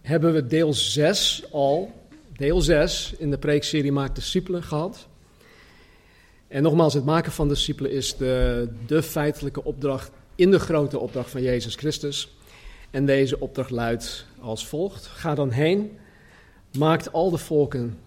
[0.00, 1.92] hebben we deel 6 al,
[2.36, 5.08] deel 6 in de preekserie Maak discipelen gehad.
[6.48, 11.30] En nogmaals, het maken van discipelen is de, de feitelijke opdracht in de grote opdracht
[11.30, 12.36] van Jezus Christus.
[12.90, 15.98] En deze opdracht luidt als volgt: Ga dan heen,
[16.78, 17.98] maakt al de volken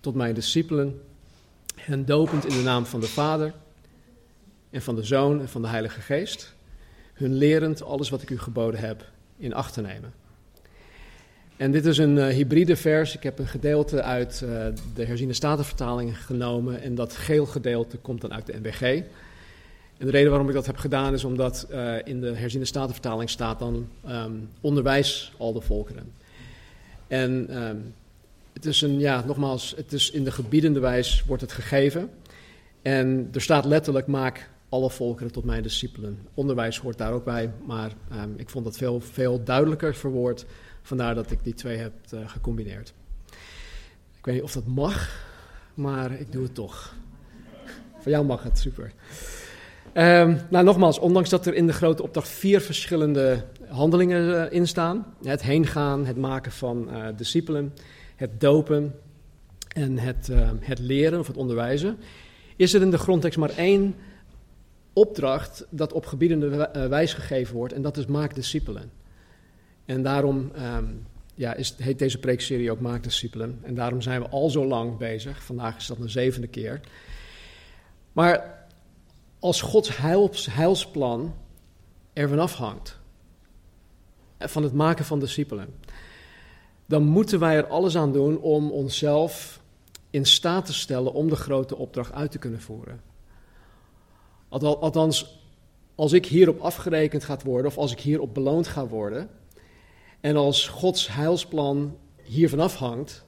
[0.00, 1.00] tot mijn discipelen,
[1.74, 3.54] hen dopend in de naam van de Vader
[4.70, 6.54] en van de Zoon en van de Heilige Geest,
[7.12, 10.12] hun lerend alles wat ik u geboden heb in acht te nemen.
[11.56, 13.14] En dit is een uh, hybride vers.
[13.14, 16.82] Ik heb een gedeelte uit uh, de herziene statenvertaling genomen.
[16.82, 18.80] En dat geel gedeelte komt dan uit de NBG.
[19.98, 23.30] En de reden waarom ik dat heb gedaan is omdat uh, in de herziene statenvertaling
[23.30, 26.12] staat dan um, onderwijs al de volkeren.
[27.06, 27.94] En um,
[28.52, 32.10] het is een, ja, nogmaals, het is in de gebiedende wijs wordt het gegeven.
[32.82, 36.18] En er staat letterlijk, maak alle volkeren tot mijn discipelen.
[36.34, 40.46] Onderwijs hoort daar ook bij, maar um, ik vond dat veel, veel duidelijker verwoord.
[40.82, 42.94] Vandaar dat ik die twee heb uh, gecombineerd.
[44.18, 45.24] Ik weet niet of dat mag,
[45.74, 46.94] maar ik doe het toch.
[47.98, 48.92] Voor jou mag het, super.
[49.94, 54.66] Um, nou, nogmaals, ondanks dat er in de grote opdracht vier verschillende handelingen uh, in
[54.66, 57.74] staan: het heen gaan, het maken van uh, discipelen,
[58.16, 58.94] het dopen
[59.68, 61.98] en het, uh, het leren of het onderwijzen,
[62.56, 63.94] is er in de grondtekst maar één
[64.96, 68.90] opdracht dat op gebiedende wijs gegeven wordt, en dat is maak discipelen.
[69.84, 73.58] En daarom um, ja, is, heet deze preekserie ook Maak discipelen.
[73.62, 75.42] En daarom zijn we al zo lang bezig.
[75.44, 76.80] Vandaag is dat een zevende keer.
[78.12, 78.66] Maar
[79.38, 81.34] als Gods heils, heilsplan
[82.12, 82.98] ervan afhangt,
[84.38, 85.74] van het maken van discipelen,
[86.86, 89.60] dan moeten wij er alles aan doen om onszelf
[90.10, 93.00] in staat te stellen om de grote opdracht uit te kunnen voeren.
[94.48, 95.40] Althans,
[95.94, 99.28] als ik hierop afgerekend ga worden of als ik hierop beloond ga worden,
[100.20, 103.24] en als Gods heilsplan hiervan afhangt,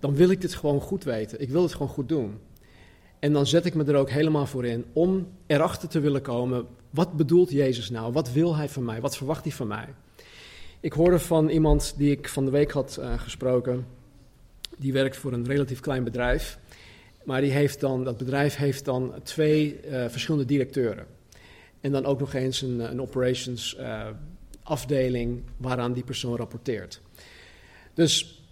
[0.00, 1.40] dan wil ik dit gewoon goed weten.
[1.40, 2.38] Ik wil het gewoon goed doen.
[3.18, 6.66] En dan zet ik me er ook helemaal voor in om erachter te willen komen,
[6.90, 8.12] wat bedoelt Jezus nou?
[8.12, 9.00] Wat wil Hij van mij?
[9.00, 9.88] Wat verwacht Hij van mij?
[10.80, 13.86] Ik hoorde van iemand die ik van de week had uh, gesproken,
[14.78, 16.58] die werkt voor een relatief klein bedrijf.
[17.24, 21.06] Maar die heeft dan, dat bedrijf heeft dan twee uh, verschillende directeuren.
[21.80, 24.06] En dan ook nog eens een, een operations uh,
[24.62, 27.00] afdeling waaraan die persoon rapporteert.
[27.94, 28.42] Dus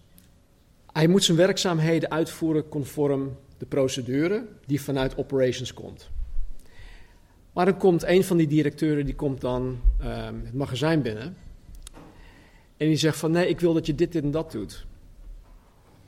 [0.93, 6.11] hij moet zijn werkzaamheden uitvoeren conform de procedure die vanuit operations komt.
[7.53, 11.37] Maar dan komt een van die directeuren, die komt dan um, het magazijn binnen.
[12.77, 14.87] En die zegt van nee, ik wil dat je dit, dit en dat doet.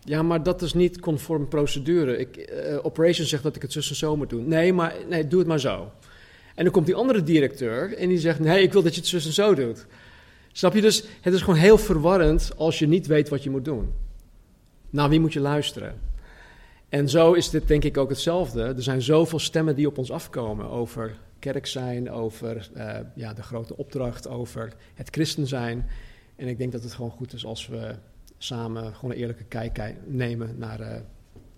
[0.05, 2.19] Ja, maar dat is niet conform procedure.
[2.19, 4.49] Ik, uh, operations zegt dat ik het zus en zo moet doen.
[4.49, 5.91] Nee, maar nee, doe het maar zo.
[6.55, 9.09] En dan komt die andere directeur en die zegt: Nee, ik wil dat je het
[9.09, 9.87] zus en zo doet.
[10.53, 11.05] Snap je dus?
[11.21, 13.93] Het is gewoon heel verwarrend als je niet weet wat je moet doen.
[14.91, 16.01] Naar wie moet je luisteren?
[16.89, 18.63] En zo is dit denk ik ook hetzelfde.
[18.63, 23.43] Er zijn zoveel stemmen die op ons afkomen over kerk zijn, over uh, ja, de
[23.43, 25.87] grote opdracht, over het christen zijn.
[26.37, 27.95] En ik denk dat het gewoon goed is als we
[28.43, 30.87] samen gewoon een eerlijke kijk nemen naar, uh,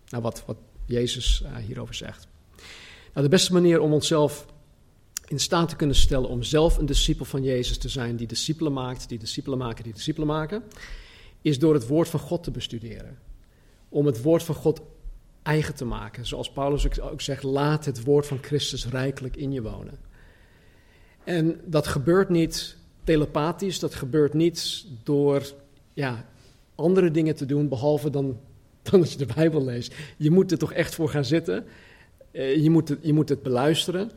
[0.09, 0.57] naar wat, wat
[0.87, 2.29] Jezus uh, hierover zegt.
[3.13, 4.47] Nou, de beste manier om onszelf
[5.27, 8.73] in staat te kunnen stellen om zelf een discipel van Jezus te zijn die discipelen
[8.73, 10.63] maakt, die discipelen maken, die discipelen maken,
[11.43, 13.19] is door het woord van God te bestuderen.
[13.89, 14.81] Om het woord van God
[15.43, 16.27] eigen te maken.
[16.27, 19.99] Zoals Paulus ook zegt, laat het woord van Christus rijkelijk in je wonen.
[21.25, 25.43] En dat gebeurt niet telepathisch, dat gebeurt niet door
[25.93, 26.29] ja,
[26.75, 28.41] andere dingen te doen, behalve dan,
[28.83, 29.95] dan dat je de Bijbel leest.
[30.17, 31.65] Je moet er toch echt voor gaan zitten.
[32.33, 34.11] Je moet het, je moet het beluisteren.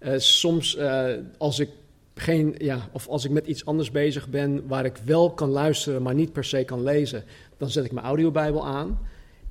[0.00, 1.68] Uh, soms uh, als ik
[2.14, 6.02] geen, ja, of als ik met iets anders bezig ben waar ik wel kan luisteren,
[6.02, 7.24] maar niet per se kan lezen,
[7.56, 8.98] dan zet ik mijn audiobijbel aan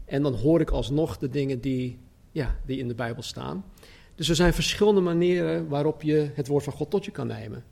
[0.06, 1.98] en dan hoor ik alsnog de dingen die,
[2.32, 3.66] ja, die in de Bijbel staan.
[4.16, 7.64] Dus er zijn verschillende manieren waarop je het woord van God tot je kan nemen.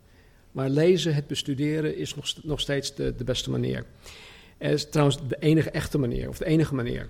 [0.51, 3.85] Maar lezen, het bestuderen is nog, nog steeds de, de beste manier.
[4.57, 7.09] Het is trouwens de enige echte manier, of de enige manier.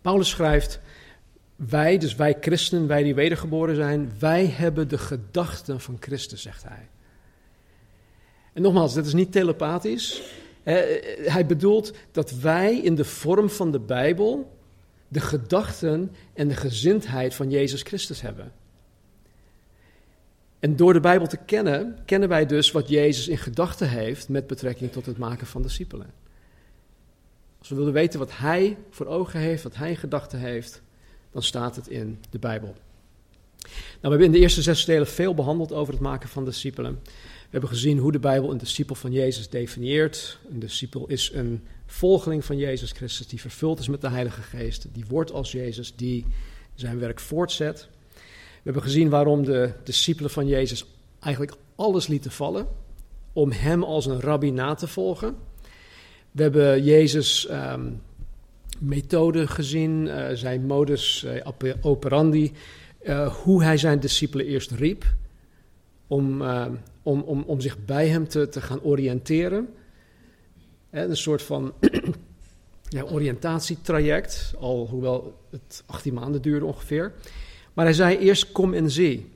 [0.00, 0.80] Paulus schrijft
[1.56, 6.62] wij, dus wij christenen, wij die wedergeboren zijn, wij hebben de gedachten van Christus, zegt
[6.62, 6.88] hij.
[8.52, 10.22] En nogmaals, dit is niet telepathisch.
[11.24, 14.52] hij bedoelt dat wij in de vorm van de Bijbel
[15.08, 18.52] de gedachten en de gezindheid van Jezus Christus hebben.
[20.58, 24.46] En door de Bijbel te kennen, kennen wij dus wat Jezus in gedachten heeft met
[24.46, 26.23] betrekking tot het maken van discipelen.
[27.64, 30.82] Als we willen weten wat Hij voor ogen heeft, wat Hij in gedachten heeft,
[31.30, 32.74] dan staat het in de Bijbel.
[33.64, 37.00] Nou, we hebben in de eerste zes delen veel behandeld over het maken van discipelen.
[37.04, 40.38] We hebben gezien hoe de Bijbel een discipel van Jezus definieert.
[40.50, 44.86] Een discipel is een volgeling van Jezus Christus die vervuld is met de Heilige Geest.
[44.92, 46.26] Die wordt als Jezus, die
[46.74, 47.88] zijn werk voortzet.
[48.14, 48.20] We
[48.62, 50.86] hebben gezien waarom de discipelen van Jezus
[51.20, 52.66] eigenlijk alles lieten vallen
[53.32, 55.52] om hem als een rabbi na te volgen.
[56.34, 58.02] We hebben Jezus um,
[58.78, 61.46] methode gezien, uh, zijn modus uh,
[61.80, 62.52] operandi,
[63.02, 65.04] uh, hoe hij zijn discipelen eerst riep
[66.06, 66.42] om,
[67.02, 69.68] om, om, om zich bij hem te, te gaan oriënteren.
[70.90, 71.72] een soort van
[72.96, 77.12] ja, oriëntatietraject, al hoewel het 18 maanden duurde ongeveer.
[77.72, 79.32] Maar hij zei eerst kom en zie.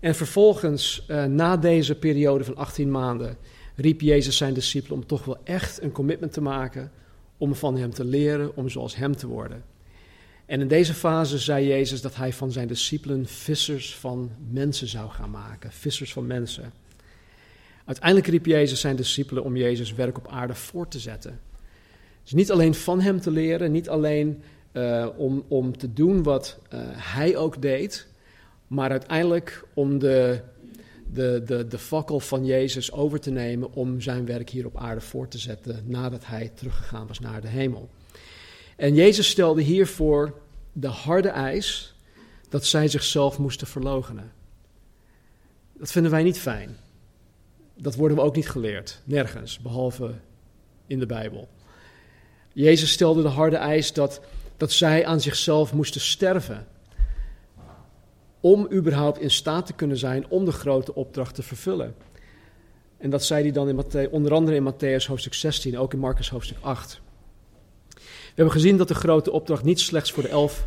[0.00, 3.36] En vervolgens, na deze periode van 18 maanden,
[3.74, 6.92] riep Jezus zijn discipelen om toch wel echt een commitment te maken
[7.38, 9.64] om van hem te leren, om zoals hem te worden.
[10.46, 15.10] En in deze fase zei Jezus dat hij van zijn discipelen vissers van mensen zou
[15.10, 16.72] gaan maken, vissers van mensen.
[17.84, 21.40] Uiteindelijk riep Jezus zijn discipelen om Jezus werk op aarde voort te zetten.
[22.22, 24.42] Dus niet alleen van hem te leren, niet alleen
[24.72, 28.06] uh, om, om te doen wat uh, hij ook deed,
[28.66, 30.40] maar uiteindelijk om de,
[31.12, 35.00] de, de, de fakkel van Jezus over te nemen om zijn werk hier op aarde
[35.00, 37.88] voort te zetten nadat hij teruggegaan was naar de hemel.
[38.76, 40.34] En Jezus stelde hiervoor
[40.72, 41.94] de harde eis
[42.48, 44.32] dat zij zichzelf moesten verloochenen.
[45.72, 46.76] Dat vinden wij niet fijn.
[47.76, 50.14] Dat worden we ook niet geleerd, nergens, behalve
[50.86, 51.48] in de Bijbel.
[52.52, 54.20] Jezus stelde de harde eis dat
[54.56, 56.66] dat zij aan zichzelf moesten sterven.
[58.44, 61.94] Om überhaupt in staat te kunnen zijn om de grote opdracht te vervullen.
[62.96, 65.98] En dat zei hij dan in Matthäus, onder andere in Matthäus hoofdstuk 16, ook in
[65.98, 67.00] Marcus hoofdstuk 8.
[67.94, 68.00] We
[68.34, 70.64] hebben gezien dat de grote opdracht niet slechts voor de elf,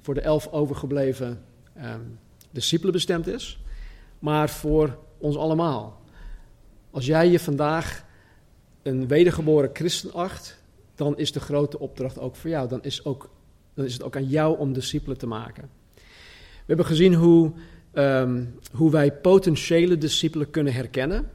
[0.00, 1.44] voor de elf overgebleven
[1.76, 2.18] um,
[2.50, 3.60] discipelen bestemd is,
[4.18, 6.00] maar voor ons allemaal.
[6.90, 8.04] Als jij je vandaag
[8.82, 10.62] een wedergeboren christen acht,
[10.94, 12.68] dan is de grote opdracht ook voor jou.
[12.68, 13.30] Dan is, ook,
[13.74, 15.77] dan is het ook aan jou om discipelen te maken.
[16.68, 17.52] We hebben gezien hoe,
[17.92, 21.30] um, hoe wij potentiële discipelen kunnen herkennen.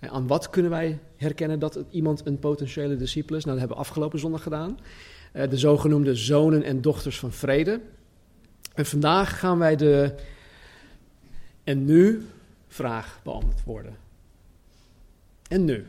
[0.00, 3.44] Aan wat kunnen wij herkennen dat iemand een potentiële discipel is?
[3.44, 4.78] Nou, dat hebben we afgelopen zondag gedaan.
[5.32, 7.80] Uh, de zogenoemde zonen en dochters van vrede.
[8.74, 10.14] En vandaag gaan wij de
[11.64, 12.26] en nu
[12.68, 13.96] vraag beantwoorden.
[15.48, 15.86] En nu?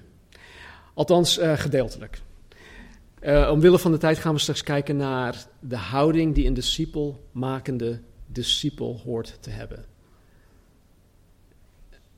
[0.94, 2.22] Althans, uh, gedeeltelijk.
[3.22, 8.00] Uh, omwille van de tijd gaan we straks kijken naar de houding die een discipelmakende
[8.36, 9.86] discipel hoort te hebben.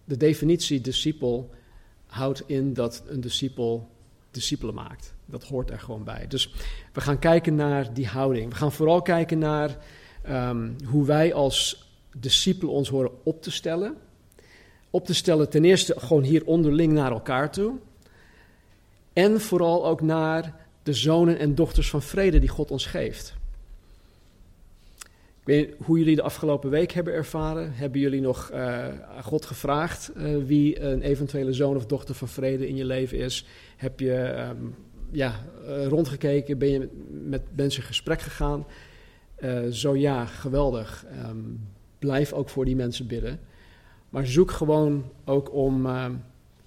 [0.04, 1.50] De definitie discipel
[2.06, 3.90] houdt in dat een discipel
[4.32, 5.14] discipelen maakt.
[5.26, 6.28] Dat hoort er gewoon bij.
[6.28, 6.54] Dus
[6.94, 8.50] we gaan kijken naar die houding.
[8.50, 9.78] We gaan vooral kijken naar
[10.30, 13.96] um, hoe wij als discipelen ons horen op te stellen.
[14.90, 17.76] Op te stellen ten eerste gewoon hier onderling naar elkaar toe.
[19.14, 23.37] En vooral ook naar de zonen en dochters van vrede die God ons geeft.
[25.48, 27.74] Weet hoe jullie de afgelopen week hebben ervaren.
[27.74, 28.88] Hebben jullie nog uh,
[29.22, 33.46] God gevraagd uh, wie een eventuele zoon of dochter van vrede in je leven is?
[33.78, 34.76] Heb je um,
[35.12, 35.36] ja,
[35.68, 36.58] uh, rondgekeken?
[36.58, 38.66] Ben je met mensen in gesprek gegaan?
[39.72, 41.06] zo ja, geweldig.
[41.26, 41.68] Um,
[42.00, 43.40] blijf ook voor die mensen bidden.
[44.10, 45.88] Maar zoek gewoon ook om,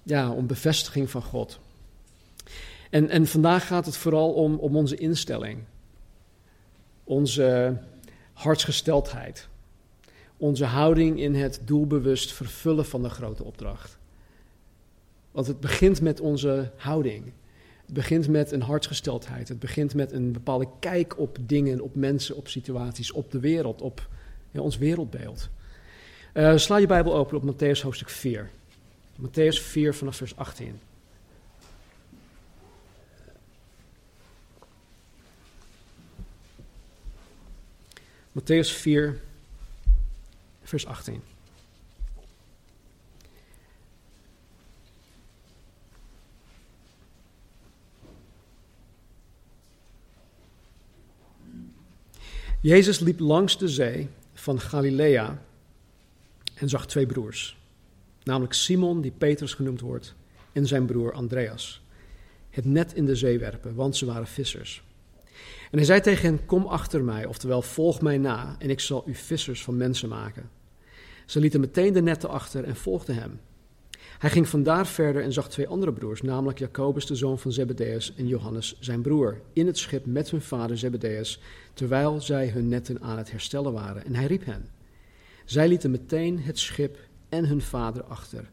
[0.03, 1.59] ja, om bevestiging van God.
[2.89, 5.59] En, en vandaag gaat het vooral om, om onze instelling,
[7.03, 7.77] onze
[8.41, 9.47] hartsgesteldheid,
[10.37, 13.97] onze houding in het doelbewust vervullen van de grote opdracht.
[15.31, 17.23] Want het begint met onze houding.
[17.85, 19.47] Het begint met een hartsgesteldheid.
[19.47, 23.81] Het begint met een bepaalde kijk op dingen, op mensen, op situaties, op de wereld,
[23.81, 24.07] op
[24.51, 25.49] ja, ons wereldbeeld.
[26.33, 28.49] Uh, sla je Bijbel open op Matthäus hoofdstuk 4.
[29.21, 30.79] Matthäus 4 vanaf vers 18.
[38.31, 39.21] Matthäus 4,
[40.63, 41.21] vers 18.
[52.61, 55.41] Jezus liep langs de zee van Galilea
[56.53, 57.57] en zag twee broers,
[58.23, 60.15] namelijk Simon, die Petrus genoemd wordt,
[60.51, 61.81] en zijn broer Andreas.
[62.49, 64.83] het net in de zee werpen, want ze waren vissers.
[65.71, 69.03] En hij zei tegen hen: Kom achter mij, oftewel volg mij na, en ik zal
[69.05, 70.49] u vissers van mensen maken.
[71.25, 73.39] Ze lieten meteen de netten achter en volgden hem.
[74.19, 78.13] Hij ging vandaar verder en zag twee andere broers, namelijk Jacobus, de zoon van Zebedeus,
[78.15, 81.39] en Johannes, zijn broer, in het schip met hun vader Zebedeus,
[81.73, 84.05] terwijl zij hun netten aan het herstellen waren.
[84.05, 84.69] En hij riep hen.
[85.45, 86.97] Zij lieten meteen het schip
[87.29, 88.49] en hun vader achter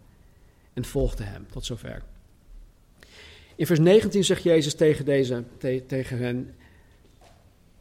[0.73, 1.47] en volgden hem.
[1.51, 2.03] Tot zover.
[3.57, 5.45] In vers 19 zegt Jezus tegen, deze,
[5.87, 6.55] tegen hen: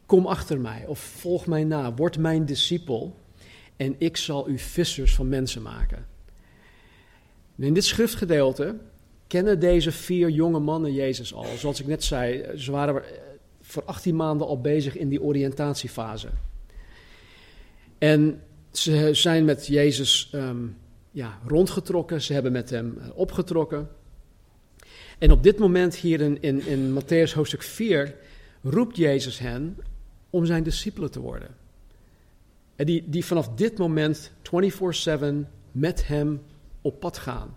[0.08, 3.16] Kom achter mij of volg mij na, word mijn discipel
[3.76, 6.06] en ik zal u vissers van mensen maken.
[7.56, 8.76] in dit schriftgedeelte
[9.26, 11.44] kennen deze vier jonge mannen Jezus al.
[11.56, 13.02] Zoals ik net zei, ze waren
[13.60, 16.28] voor 18 maanden al bezig in die oriëntatiefase.
[17.98, 20.66] En ze zijn met Jezus ehm,
[21.10, 23.88] ja, rondgetrokken, ze hebben met hem eh, opgetrokken.
[25.18, 28.14] En op dit moment hier in, in, in Matthäus hoofdstuk 4
[28.62, 29.76] roept Jezus hen
[30.30, 31.48] om zijn discipelen te worden.
[32.76, 35.24] En die, die vanaf dit moment 24/7
[35.72, 36.42] met hem
[36.80, 37.56] op pad gaan.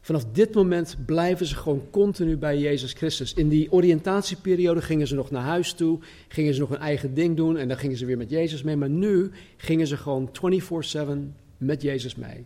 [0.00, 3.34] Vanaf dit moment blijven ze gewoon continu bij Jezus Christus.
[3.34, 7.36] In die oriëntatieperiode gingen ze nog naar huis toe, gingen ze nog hun eigen ding
[7.36, 8.76] doen en dan gingen ze weer met Jezus mee.
[8.76, 12.44] Maar nu gingen ze gewoon 24/7 met Jezus mee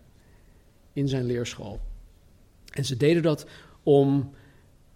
[0.93, 1.81] in zijn leerschool.
[2.71, 3.47] En ze deden dat
[3.83, 4.35] om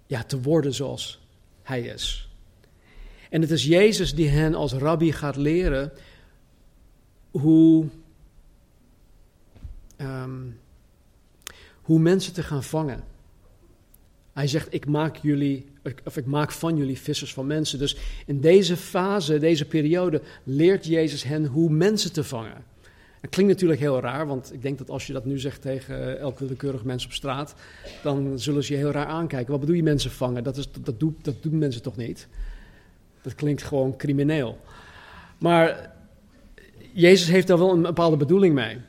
[0.06, 1.20] ja, te worden zoals
[1.62, 2.30] hij is.
[3.30, 5.92] En het is Jezus die hen als rabbi gaat leren
[7.30, 7.86] hoe,
[9.96, 10.42] ehm,
[11.82, 13.04] hoe mensen te gaan vangen.
[14.32, 15.66] Hij zegt: ik maak, jullie,
[16.04, 17.78] of ik maak van jullie vissers van mensen.
[17.78, 22.64] Dus in deze fase, deze periode, leert Jezus hen hoe mensen te vangen.
[23.20, 26.18] Het klinkt natuurlijk heel raar, want ik denk dat als je dat nu zegt tegen
[26.18, 27.54] elk willekeurig mens op straat,
[28.02, 29.50] dan zullen ze je heel raar aankijken.
[29.50, 30.44] Wat bedoel je mensen vangen?
[30.44, 32.28] Dat, is, dat, doet, dat doen mensen toch niet?
[33.26, 34.58] Dat klinkt gewoon crimineel.
[35.38, 35.92] Maar
[36.92, 38.80] Jezus heeft daar wel een bepaalde bedoeling mee.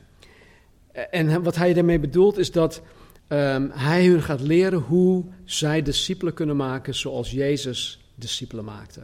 [1.10, 2.82] En wat hij daarmee bedoelt is dat
[3.28, 9.00] um, hij hun gaat leren hoe zij discipelen kunnen maken zoals Jezus discipelen maakte.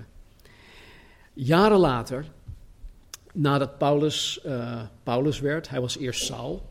[1.33, 2.25] Jaren later,
[3.33, 6.69] nadat Paulus, uh, Paulus werd, hij was eerst Saul.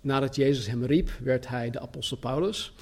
[0.00, 2.72] Nadat Jezus hem riep, werd hij de apostel Paulus.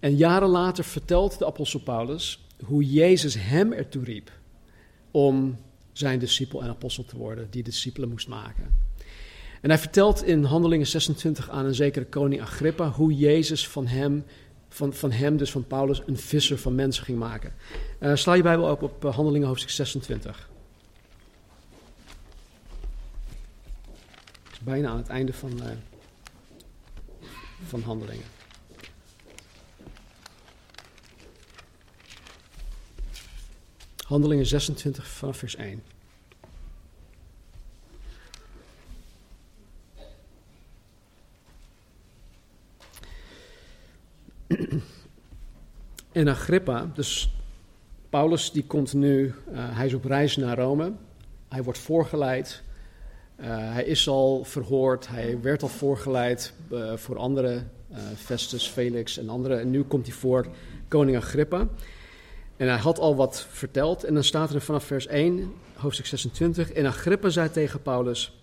[0.00, 4.30] En jaren later vertelt de apostel Paulus hoe Jezus hem ertoe riep
[5.10, 5.56] om
[5.92, 8.84] zijn discipel en apostel te worden, die discipelen moest maken.
[9.60, 14.24] En hij vertelt in Handelingen 26 aan een zekere koning Agrippa hoe Jezus van hem,
[14.68, 17.52] van, van hem dus van Paulus, een visser van mensen ging maken.
[18.00, 20.50] Uh, sla je Bijbel ook op uh, Handelingen hoofdstuk 26.
[24.44, 25.68] Het is bijna aan het einde van, uh,
[27.66, 28.35] van Handelingen.
[34.06, 35.82] Handelingen 26 vanaf vers 1.
[46.12, 47.32] En Agrippa, dus
[48.10, 49.32] Paulus, die komt nu, uh,
[49.76, 50.92] hij is op reis naar Rome.
[51.48, 52.62] Hij wordt voorgeleid.
[53.40, 55.08] Uh, hij is al verhoord.
[55.08, 57.62] Hij werd al voorgeleid uh, voor andere,
[58.16, 59.60] Festus, Felix en anderen.
[59.60, 60.46] En nu komt hij voor
[60.88, 61.68] koning Agrippa.
[62.56, 64.04] En hij had al wat verteld.
[64.04, 66.72] En dan staat er vanaf vers 1, hoofdstuk 26.
[66.72, 68.40] En Agrippa zei tegen Paulus: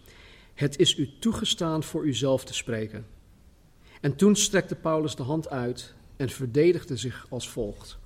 [0.54, 3.06] Het is u toegestaan voor uzelf te spreken.
[4.02, 7.98] En toen strekte Paulus de hand uit en verdedigde zich als volgt.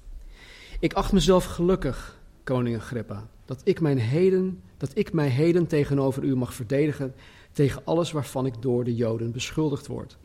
[0.79, 6.23] Ik acht mezelf gelukkig, koning Agrippa, dat ik, mijn heden, dat ik mij heden tegenover
[6.23, 7.13] u mag verdedigen
[7.57, 10.17] tegen alles waarvan ik door de Joden beschuldigd word.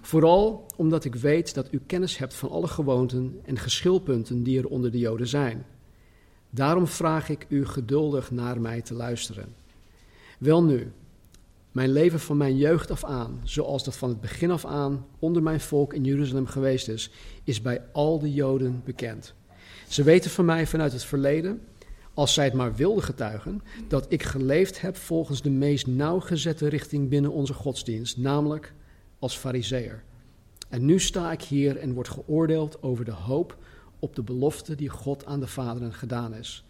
[0.00, 4.66] Vooral omdat ik weet dat u kennis hebt van alle gewoonten en geschilpunten die er
[4.66, 5.66] onder de Joden zijn.
[6.50, 9.54] Daarom vraag ik u geduldig naar mij te luisteren.
[10.38, 10.92] Welnu,
[11.72, 15.42] mijn leven van mijn jeugd af aan, zoals dat van het begin af aan onder
[15.42, 17.10] mijn volk in Jeruzalem geweest is,
[17.44, 19.34] is bij al de Joden bekend.
[19.88, 21.60] Ze weten van mij vanuit het verleden,
[22.18, 27.08] als zij het maar wilden getuigen, dat ik geleefd heb volgens de meest nauwgezette richting
[27.08, 28.74] binnen onze godsdienst, namelijk
[29.18, 30.02] als fariseer.
[30.68, 33.56] En nu sta ik hier en word geoordeeld over de hoop
[33.98, 36.64] op de belofte die God aan de vaderen gedaan is,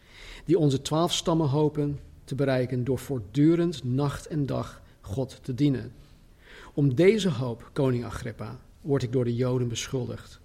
[0.45, 5.93] die onze twaalf stammen hopen te bereiken door voortdurend nacht en dag God te dienen.
[6.75, 10.41] Om deze hoop, koning Agrippa, word ik door de Joden beschuldigd.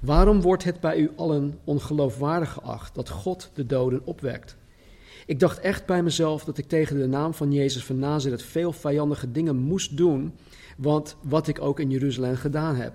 [0.00, 4.56] Waarom wordt het bij u allen ongeloofwaardig geacht dat God de doden opwekt?
[5.26, 8.72] Ik dacht echt bij mezelf dat ik tegen de naam van Jezus van Nazareth veel
[8.72, 10.34] vijandige dingen moest doen,
[10.76, 12.92] want wat ik ook in Jeruzalem gedaan heb.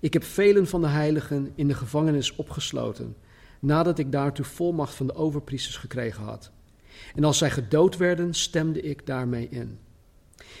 [0.00, 3.16] Ik heb velen van de heiligen in de gevangenis opgesloten,
[3.60, 6.50] nadat ik daartoe volmacht van de overpriesters gekregen had.
[7.14, 9.78] En als zij gedood werden, stemde ik daarmee in.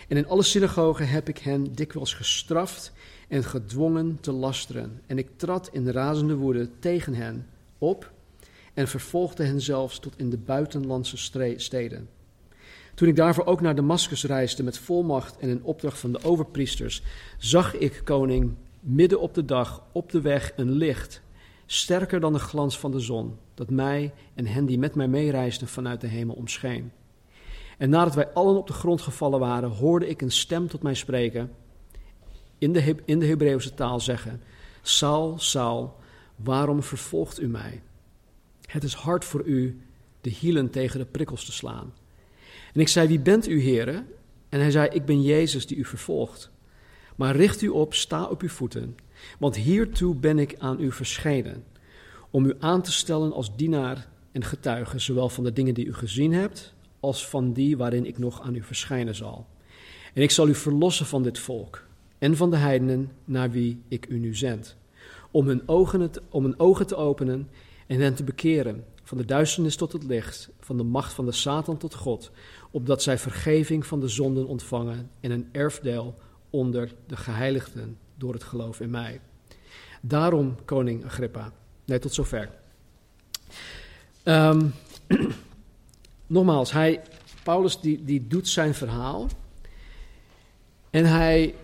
[0.08, 2.92] En in alle synagogen heb ik hen dikwijls gestraft
[3.28, 5.00] en gedwongen te lasteren.
[5.06, 7.46] En ik trad in razende woede tegen hen
[7.78, 8.12] op
[8.74, 11.16] en vervolgde hen zelfs tot in de buitenlandse
[11.56, 12.08] steden.
[12.94, 17.02] Toen ik daarvoor ook naar Damascus reisde met volmacht en in opdracht van de overpriesters,
[17.38, 21.22] zag ik, koning, midden op de dag op de weg een licht,
[21.66, 25.68] sterker dan de glans van de zon, dat mij en hen die met mij meereisden
[25.68, 26.92] vanuit de hemel omscheen.
[27.78, 30.94] En nadat wij allen op de grond gevallen waren, hoorde ik een stem tot mij
[30.94, 31.50] spreken,
[32.58, 34.42] in de, in de Hebreeuwse taal zeggen:
[34.82, 35.96] Saul, Saul,
[36.36, 37.82] waarom vervolgt u mij?
[38.66, 39.80] Het is hard voor u
[40.20, 41.92] de hielen tegen de prikkels te slaan.
[42.74, 44.06] En ik zei: Wie bent u, heren?
[44.48, 46.50] En hij zei: Ik ben Jezus die u vervolgt.
[47.16, 48.96] Maar richt u op, sta op uw voeten,
[49.38, 51.64] want hiertoe ben ik aan u verschenen,
[52.30, 55.94] om u aan te stellen als dienaar en getuige, zowel van de dingen die u
[55.94, 59.46] gezien hebt, als van die waarin ik nog aan u verschijnen zal.
[60.14, 61.87] En ik zal u verlossen van dit volk
[62.18, 64.76] en van de heidenen naar wie ik u nu zend,
[65.30, 67.48] om hun ogen, om hun ogen te openen
[67.86, 71.32] en hen te bekeren, van de duisternis tot het licht, van de macht van de
[71.32, 72.30] Satan tot God,
[72.70, 76.14] opdat zij vergeving van de zonden ontvangen en een erfdeel
[76.50, 79.20] onder de geheiligden door het geloof in mij.
[80.00, 81.52] Daarom, koning Agrippa.
[81.84, 82.50] Nee, tot zover.
[84.24, 84.74] Um,
[86.26, 87.02] nogmaals, hij,
[87.42, 89.26] Paulus die, die doet zijn verhaal.
[90.90, 91.54] En hij,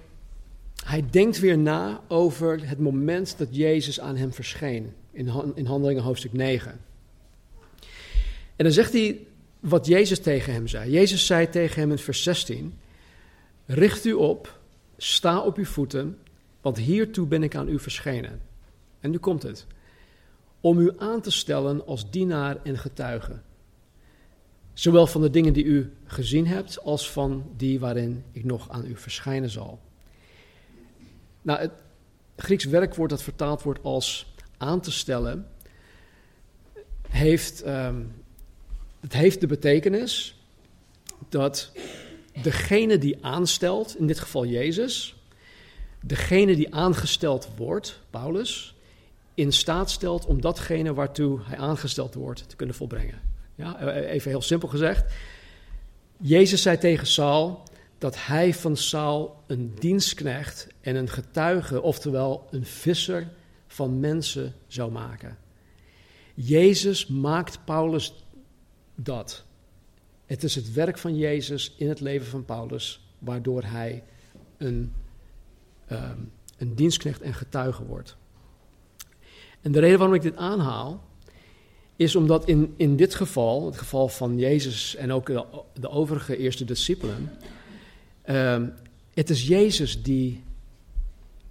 [0.84, 4.92] hij denkt weer na over het moment dat Jezus aan hem verscheen.
[5.12, 6.80] In, in Handelingen hoofdstuk 9.
[8.56, 9.26] En dan zegt hij
[9.60, 10.90] wat Jezus tegen hem zei.
[10.90, 12.74] Jezus zei tegen hem in vers 16:
[13.66, 14.58] Richt u op,
[14.96, 16.18] sta op uw voeten,
[16.60, 18.40] want hiertoe ben ik aan u verschenen.
[19.00, 19.66] En nu komt het.
[20.60, 23.40] Om u aan te stellen als dienaar en getuige.
[24.72, 28.87] Zowel van de dingen die u gezien hebt, als van die waarin ik nog aan
[28.87, 29.80] u verschijnen zal.
[31.44, 31.72] Nou, het
[32.37, 35.48] Grieks werkwoord dat vertaald wordt als aan te stellen,
[37.09, 38.12] heeft, um,
[39.00, 40.38] het heeft de betekenis
[41.28, 41.72] dat
[42.42, 45.16] degene die aanstelt, in dit geval Jezus,
[46.00, 48.74] degene die aangesteld wordt, Paulus,
[49.35, 53.20] in staat stelt om datgene waartoe hij aangesteld wordt te kunnen volbrengen.
[53.54, 55.12] Ja, even heel simpel gezegd.
[56.16, 57.62] Jezus zei tegen Saul
[57.98, 63.28] dat hij van Saul een dienstknecht en een getuige, oftewel een visser
[63.66, 65.38] van mensen zou maken.
[66.35, 68.24] Jezus maakt Paulus
[68.94, 69.44] dat.
[70.26, 74.02] Het is het werk van Jezus in het leven van Paulus, waardoor hij
[74.57, 74.92] een,
[75.92, 78.16] um, een dienstknecht en getuige wordt.
[79.61, 81.04] En de reden waarom ik dit aanhaal,
[81.96, 85.44] is omdat in, in dit geval, het geval van Jezus en ook de,
[85.80, 87.30] de overige eerste discipelen,
[88.26, 88.72] um,
[89.14, 90.42] het is Jezus die,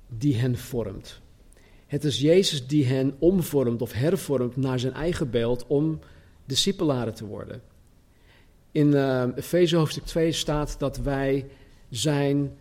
[0.08, 1.22] die hen vormt.
[1.88, 6.00] Het is Jezus die hen omvormt of hervormt naar zijn eigen beeld om
[6.46, 7.62] discipelaren te worden.
[8.72, 11.46] In uh, hoofdstuk 2 staat dat wij
[11.90, 12.52] zijn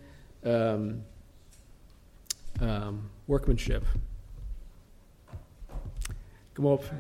[0.42, 1.04] um,
[3.24, 3.84] workmanship.
[6.52, 6.92] Kom op.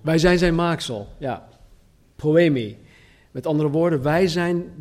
[0.00, 1.48] Wij zijn zijn maaksel, ja.
[2.16, 2.78] Poemi.
[3.30, 4.72] Met andere woorden, wij zijn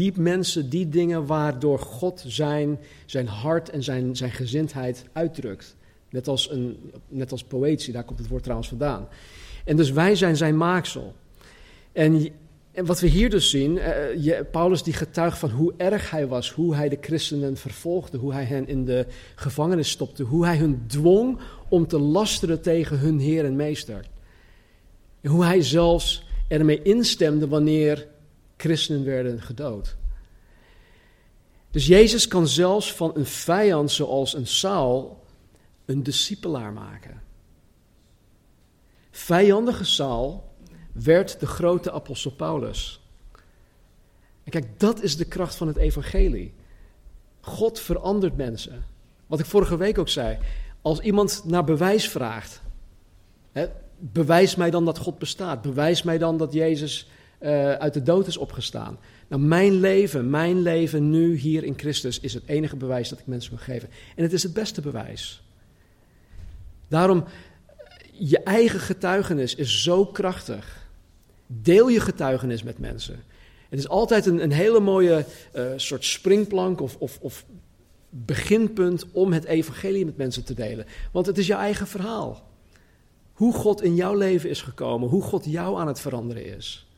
[0.00, 5.76] die mensen, die dingen waardoor God zijn, zijn hart en zijn, zijn gezindheid uitdrukt.
[6.10, 9.08] Net als, een, net als poëtie, daar komt het woord trouwens vandaan.
[9.64, 11.14] En dus wij zijn zijn maaksel.
[11.92, 12.28] En,
[12.72, 13.84] en wat we hier dus zien, uh,
[14.24, 18.32] je, Paulus die getuigt van hoe erg hij was, hoe hij de christenen vervolgde, hoe
[18.32, 23.18] hij hen in de gevangenis stopte, hoe hij hun dwong om te lasteren tegen hun
[23.18, 24.04] heer en meester.
[25.22, 28.06] Hoe hij zelfs ermee instemde wanneer
[28.60, 29.96] christenen werden gedood.
[31.70, 35.24] Dus Jezus kan zelfs van een vijand zoals een Saul
[35.84, 37.22] een discipelaar maken.
[39.10, 40.52] Vijandige Saul
[40.92, 43.00] werd de grote apostel Paulus.
[44.44, 46.54] En kijk, dat is de kracht van het evangelie.
[47.40, 48.84] God verandert mensen.
[49.26, 50.38] Wat ik vorige week ook zei.
[50.82, 52.62] Als iemand naar bewijs vraagt,
[53.52, 53.66] hè,
[53.98, 55.62] bewijs mij dan dat God bestaat.
[55.62, 57.08] Bewijs mij dan dat Jezus
[57.40, 58.98] uh, uit de dood is opgestaan.
[59.28, 63.26] Nou, mijn leven, mijn leven nu hier in Christus is het enige bewijs dat ik
[63.26, 63.88] mensen mag geven.
[64.16, 65.42] En het is het beste bewijs.
[66.88, 67.24] Daarom,
[68.12, 70.88] je eigen getuigenis is zo krachtig.
[71.46, 73.22] Deel je getuigenis met mensen.
[73.68, 75.24] Het is altijd een, een hele mooie
[75.54, 77.44] uh, soort springplank of, of, of
[78.08, 80.86] beginpunt om het evangelie met mensen te delen.
[81.12, 82.48] Want het is jouw eigen verhaal.
[83.32, 86.89] Hoe God in jouw leven is gekomen, hoe God jou aan het veranderen is.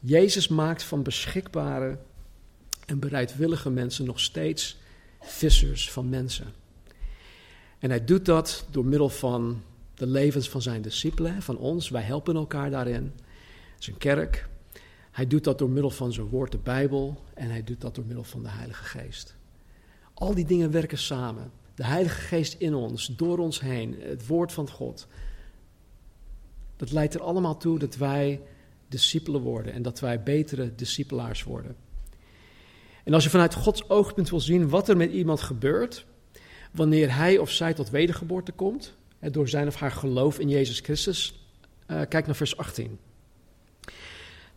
[0.00, 1.98] Jezus maakt van beschikbare
[2.86, 4.78] en bereidwillige mensen nog steeds
[5.20, 6.52] vissers van mensen.
[7.78, 9.62] En hij doet dat door middel van
[9.94, 11.88] de levens van zijn discipelen, van ons.
[11.88, 13.12] Wij helpen elkaar daarin.
[13.78, 14.48] Zijn kerk.
[15.10, 17.22] Hij doet dat door middel van zijn woord, de Bijbel.
[17.34, 19.36] En hij doet dat door middel van de Heilige Geest.
[20.14, 21.50] Al die dingen werken samen.
[21.74, 25.06] De Heilige Geest in ons, door ons heen, het woord van God.
[26.76, 28.40] Dat leidt er allemaal toe dat wij
[28.90, 31.76] discipelen worden en dat wij betere discipelaars worden.
[33.04, 36.06] En als je vanuit Gods oogpunt wil zien wat er met iemand gebeurt,
[36.72, 41.44] wanneer hij of zij tot wedergeboorte komt, door zijn of haar geloof in Jezus Christus,
[41.86, 42.98] uh, kijk naar vers 18.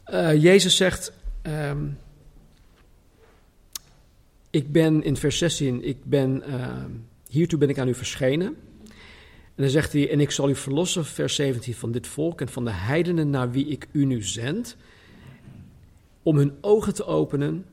[0.07, 1.97] Uh, eh, Jezus zegt, um,
[4.49, 6.85] ik ben in vers 16, ik ben, uh,
[7.27, 8.55] hiertoe ben ik aan u verschenen.
[9.55, 12.49] En dan zegt hij, en ik zal u verlossen, vers 17, van dit volk en
[12.49, 14.75] van de heidenen naar wie ik u nu zend,
[16.23, 17.65] om hun ogen te openen,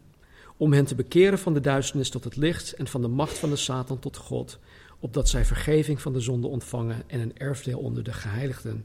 [0.56, 3.50] om hen te bekeren van de duisternis tot het licht en van de macht van
[3.50, 4.58] de Satan tot God,
[4.98, 8.84] opdat zij vergeving van de zonde ontvangen en een erfdeel onder de geheiligden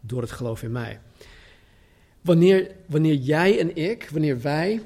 [0.00, 1.00] door het geloof in mij.
[2.20, 4.82] Wanneer, wanneer jij en ik, wanneer wij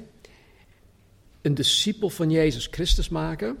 [1.41, 3.57] een discipel van Jezus Christus maken,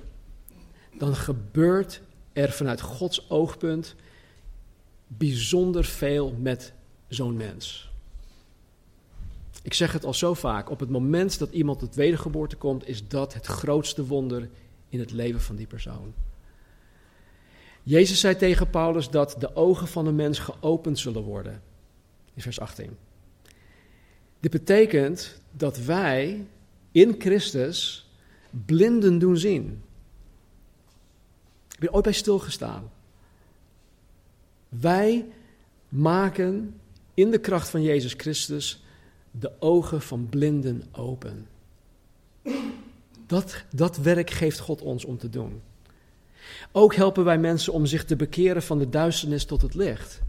[0.97, 2.01] dan gebeurt
[2.39, 3.95] er vanuit Gods oogpunt
[5.07, 6.73] bijzonder veel met
[7.07, 7.91] zo'n mens.
[9.61, 13.07] Ik zeg het al zo vaak, op het moment dat iemand tot wedergeboorte komt, is
[13.07, 14.49] dat het grootste wonder
[14.89, 16.13] in het leven van die persoon.
[17.83, 21.61] Jezus zei tegen Paulus dat de ogen van de mens geopend zullen worden.
[22.33, 22.97] In vers 18.
[24.39, 26.45] Dit betekent dat wij
[26.91, 28.09] in Christus
[28.65, 29.81] blinden doen zien.
[31.79, 32.91] Heb je ooit bij stilgestaan?
[34.69, 35.25] Wij
[35.89, 36.79] maken
[37.13, 38.83] in de kracht van Jezus Christus
[39.31, 41.47] de ogen van blinden open.
[43.25, 45.61] Dat, dat werk geeft God ons om te doen.
[46.71, 50.21] Ook helpen wij mensen om zich te bekeren van de duisternis tot het licht.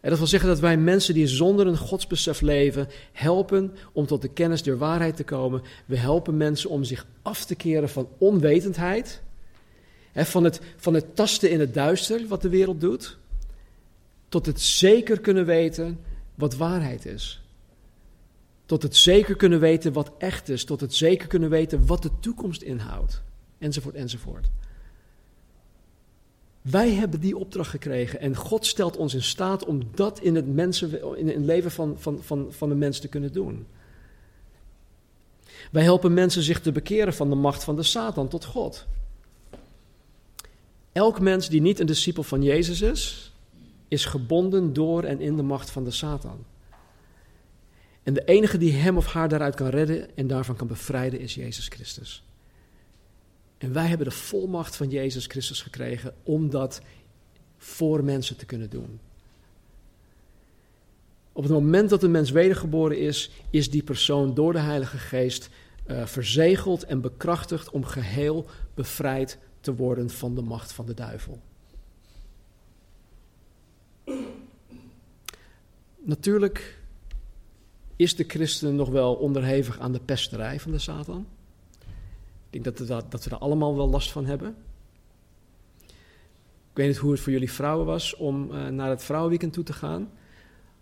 [0.00, 4.22] En dat wil zeggen dat wij mensen die zonder een godsbesef leven, helpen om tot
[4.22, 5.62] de kennis der waarheid te komen.
[5.86, 9.22] We helpen mensen om zich af te keren van onwetendheid,
[10.14, 10.44] van,
[10.94, 13.16] het, tasten in het duister, wat de wereld doet,
[14.28, 16.00] tot het zeker kunnen weten
[16.34, 17.42] wat waarheid is.
[18.66, 22.10] Tot het zeker kunnen weten wat echt is, tot het zeker kunnen weten wat de
[22.20, 23.22] toekomst inhoudt,
[23.58, 24.50] enzovoort, enzovoort.
[26.62, 30.54] Wij hebben die opdracht gekregen en God stelt ons in staat om dat in het,
[30.54, 33.66] mensen, in het leven van, van, van, van de mens te kunnen doen.
[35.70, 38.86] Wij helpen mensen zich te bekeren van de macht van de Satan tot God.
[40.92, 43.32] Elk mens die niet een discipel van Jezus is,
[43.88, 46.44] is gebonden door en in de macht van de Satan.
[48.02, 51.34] En de enige die hem of haar daaruit kan redden en daarvan kan bevrijden is
[51.34, 52.24] Jezus Christus.
[53.58, 56.80] En wij hebben de volmacht van Jezus Christus gekregen om dat
[57.56, 59.00] voor mensen te kunnen doen.
[61.32, 65.48] Op het moment dat een mens wedergeboren is, is die persoon door de Heilige Geest
[65.86, 71.40] uh, verzegeld en bekrachtigd om geheel bevrijd te worden van de macht van de duivel.
[75.98, 76.80] Natuurlijk
[77.96, 81.26] is de christen nog wel onderhevig aan de pesterij van de Satan.
[82.50, 84.56] Ik denk dat, we, dat we er allemaal wel last van hebben.
[86.70, 89.64] Ik weet niet hoe het voor jullie vrouwen was om uh, naar het vrouwenweekend toe
[89.64, 90.10] te gaan.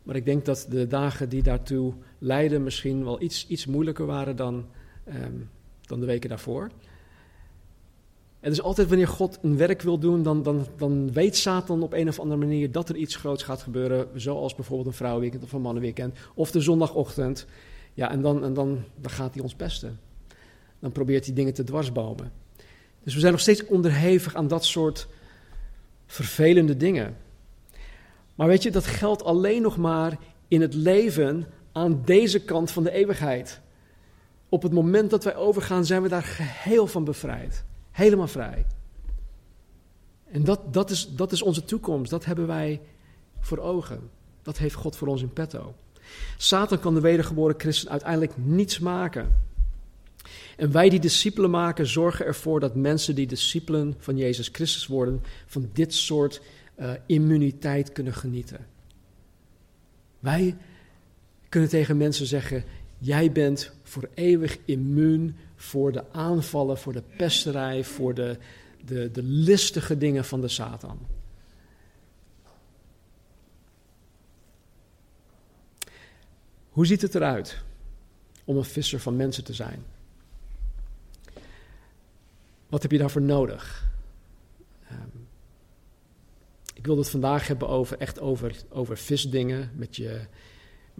[0.02, 4.36] Maar ik denk dat de dagen die daartoe leiden misschien wel iets, iets moeilijker waren
[4.36, 4.66] dan,
[5.08, 6.70] um, dan de weken daarvoor.
[8.40, 11.92] En dus altijd wanneer God een werk wil doen, dan, dan, dan weet Satan op
[11.92, 14.08] een of andere manier dat er iets groots gaat gebeuren.
[14.14, 16.16] Zoals bijvoorbeeld een vrouwenweekend of een mannenweekend.
[16.34, 17.46] Of de zondagochtend.
[17.94, 19.98] Ja, en dan, en dan, dan gaat hij ons pesten
[20.80, 22.32] dan probeert hij dingen te dwarsbomen.
[23.02, 25.06] Dus we zijn nog steeds onderhevig aan dat soort
[26.06, 27.16] vervelende dingen.
[28.34, 32.82] Maar weet je, dat geldt alleen nog maar in het leven aan deze kant van
[32.82, 33.60] de eeuwigheid.
[34.48, 37.64] Op het moment dat wij overgaan, zijn we daar geheel van bevrijd.
[37.90, 38.66] Helemaal vrij.
[40.30, 42.10] En dat, dat, is, dat is onze toekomst.
[42.10, 42.80] Dat hebben wij
[43.40, 44.10] voor ogen.
[44.42, 45.74] Dat heeft God voor ons in petto.
[46.36, 49.48] Satan kan de wedergeboren christen uiteindelijk niets maken.
[50.56, 55.22] En wij die discipelen maken, zorgen ervoor dat mensen die discipelen van Jezus Christus worden,
[55.46, 56.40] van dit soort
[56.80, 58.66] uh, immuniteit kunnen genieten.
[60.18, 60.56] Wij
[61.48, 62.64] kunnen tegen mensen zeggen:
[63.02, 68.38] Jij bent voor eeuwig immuun voor de aanvallen, voor de pesterij, voor de,
[68.84, 70.98] de, de listige dingen van de Satan.
[76.70, 77.62] Hoe ziet het eruit
[78.44, 79.84] om een visser van mensen te zijn?
[82.68, 83.88] Wat heb je daarvoor nodig?
[84.88, 85.18] Ehm,
[86.74, 90.20] ik wil het vandaag hebben over, echt over, over visdingen met je,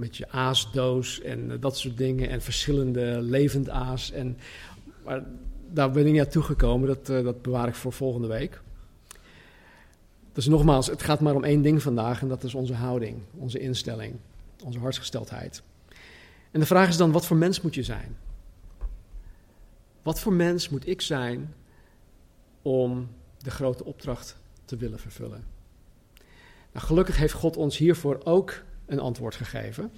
[0.00, 4.10] met je aasdoos en dat soort dingen en verschillende levend aas.
[4.10, 4.38] En,
[5.04, 5.24] maar
[5.72, 8.60] daar ben ik niet aan toegekomen, dat, uh, dat bewaar ik voor volgende week.
[10.32, 13.58] Dus nogmaals, het gaat maar om één ding vandaag en dat is onze houding, onze
[13.58, 14.14] instelling,
[14.64, 15.62] onze hartsgesteldheid.
[16.50, 18.16] En de vraag is dan, wat voor mens moet je zijn?
[20.02, 21.54] Wat voor mens moet ik zijn
[22.62, 23.08] om
[23.38, 25.44] de grote opdracht te willen vervullen?
[26.72, 29.92] Nou, gelukkig heeft God ons hiervoor ook een antwoord gegeven.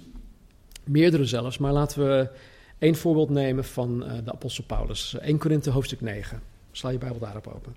[0.83, 2.29] Meerdere zelfs, maar laten we
[2.77, 5.17] één voorbeeld nemen van uh, de apostel Paulus.
[5.19, 6.41] 1 Korinthe hoofdstuk 9.
[6.71, 7.75] Sla je Bijbel daarop open.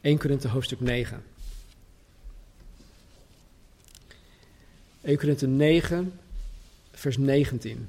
[0.00, 1.22] 1 Korinthe hoofdstuk 9.
[5.02, 6.12] 1 Korinthe 9,
[6.92, 7.88] vers 19.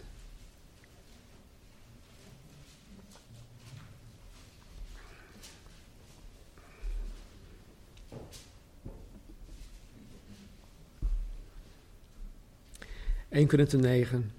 [13.41, 14.31] Eén Korinthe 9,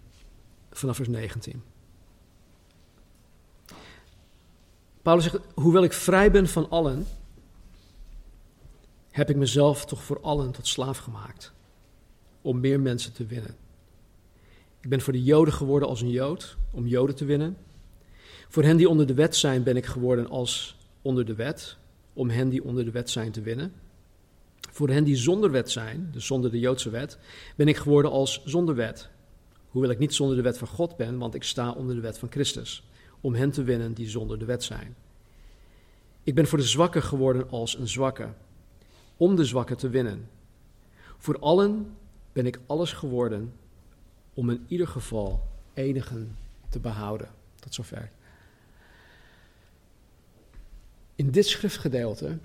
[0.70, 1.62] vanaf vers 19.
[5.02, 7.06] Paulus zegt, hoewel ik vrij ben van allen,
[9.10, 11.52] heb ik mezelf toch voor allen tot slaaf gemaakt,
[12.42, 13.56] om meer mensen te winnen.
[14.80, 17.56] Ik ben voor de Joden geworden als een Jood, om Joden te winnen.
[18.48, 21.76] Voor hen die onder de wet zijn, ben ik geworden als onder de wet,
[22.12, 23.72] om hen die onder de wet zijn te winnen.
[24.72, 27.18] Voor hen die zonder wet zijn, dus zonder de Joodse wet,
[27.56, 29.08] ben ik geworden als zonder wet.
[29.68, 32.18] Hoewel ik niet zonder de wet van God ben, want ik sta onder de wet
[32.18, 32.88] van Christus,
[33.20, 34.96] om hen te winnen die zonder de wet zijn.
[36.22, 38.28] Ik ben voor de zwakken geworden als een zwakke,
[39.16, 40.28] om de zwakken te winnen.
[41.18, 41.96] Voor allen
[42.32, 43.52] ben ik alles geworden
[44.34, 45.42] om in ieder geval
[45.74, 46.36] enigen
[46.68, 47.28] te behouden.
[47.60, 48.10] Tot zover.
[51.14, 52.38] In dit schriftgedeelte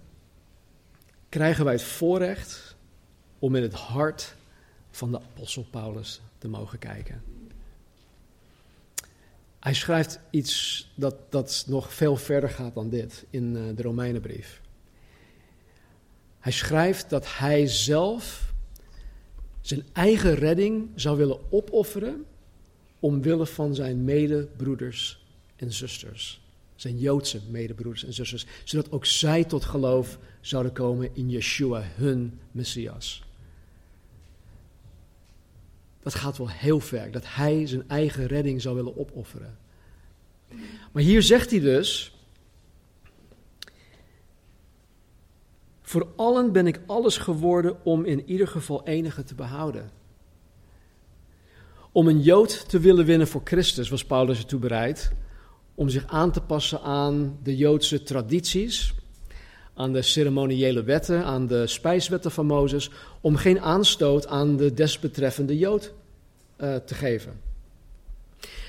[1.29, 2.75] krijgen wij het voorrecht
[3.39, 4.35] om in het hart
[4.91, 7.23] van de apostel Paulus te mogen kijken.
[9.59, 14.61] Hij schrijft iets dat, dat nog veel verder gaat dan dit in eh, de Romeinenbrief.
[16.39, 18.53] Hij schrijft dat hij zelf
[19.61, 22.25] zijn eigen redding zou willen opofferen
[22.99, 26.46] omwille van zijn medebroeders en zusters.
[26.77, 28.45] Zijn Joodse medebroeders en zusters.
[28.63, 33.23] Zodat ook zij tot geloof zouden komen in Yeshua, hun Messias.
[36.03, 39.57] Dat gaat wel heel ver, dat hij zijn eigen redding zou willen opofferen.
[40.91, 42.17] Maar hier zegt hij dus,
[45.87, 49.91] Voor allen ben ik alles geworden om in ieder geval enige te behouden.
[51.91, 55.11] Om een Jood te willen winnen voor Christus was Paulus ertoe bereid
[55.77, 58.93] om zich aan te passen aan de Joodse tradities,
[59.73, 62.89] aan de ceremoniële wetten, aan de spijswetten van Mozes,
[63.21, 65.93] om geen aanstoot aan de desbetreffende Jood
[66.57, 67.41] uh, te geven.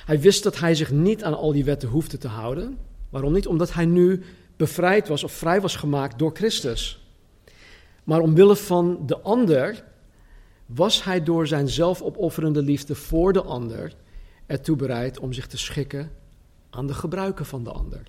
[0.05, 2.79] Hij wist dat hij zich niet aan al die wetten hoefde te houden.
[3.11, 3.47] Waarom niet?
[3.47, 4.23] Omdat hij nu
[4.57, 7.07] bevrijd was of vrij was gemaakt door Christus.
[8.05, 9.85] Maar omwille van de ander
[10.67, 13.95] was hij door zijn zelfopofferende liefde voor de ander
[14.47, 16.11] ertoe bereid om zich te schikken
[16.71, 18.03] aan de gebruiken van de ander.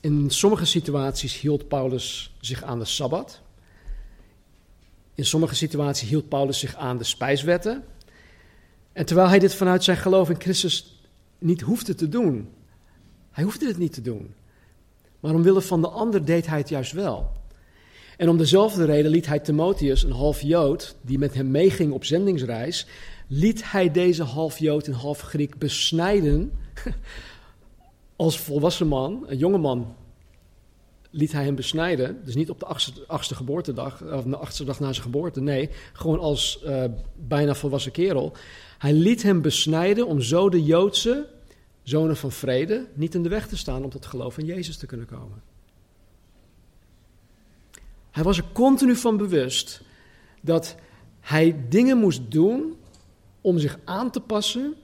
[0.00, 3.40] In sommige situaties hield Paulus zich aan de sabbat.
[5.14, 7.84] In sommige situaties hield Paulus zich aan de spijswetten.
[8.92, 11.02] En terwijl hij dit vanuit zijn geloof in Christus
[11.38, 12.48] niet hoefde te doen,
[13.30, 14.34] hij hoefde het niet te doen.
[15.20, 17.32] Maar omwille van de ander deed hij het juist wel.
[18.16, 22.04] En om dezelfde reden liet hij Timotheus, een half Jood, die met hem meeging op
[22.04, 22.86] zendingsreis,
[23.28, 26.52] liet hij deze half Jood en half Griek besnijden
[28.16, 29.96] als volwassen man, een jonge man.
[31.10, 32.66] Liet hij hem besnijden, dus niet op de
[33.06, 36.84] achtste, geboortedag, of de achtste dag na zijn geboorte, nee, gewoon als uh,
[37.16, 38.32] bijna volwassen kerel.
[38.78, 41.28] Hij liet hem besnijden om zo de Joodse
[41.82, 44.86] zonen van vrede, niet in de weg te staan om tot geloof in Jezus te
[44.86, 45.42] kunnen komen.
[48.10, 49.82] Hij was er continu van bewust
[50.40, 50.76] dat
[51.20, 52.77] hij dingen moest doen
[53.40, 54.74] om zich aan te passen,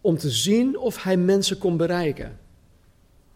[0.00, 2.38] om te zien of hij mensen kon bereiken.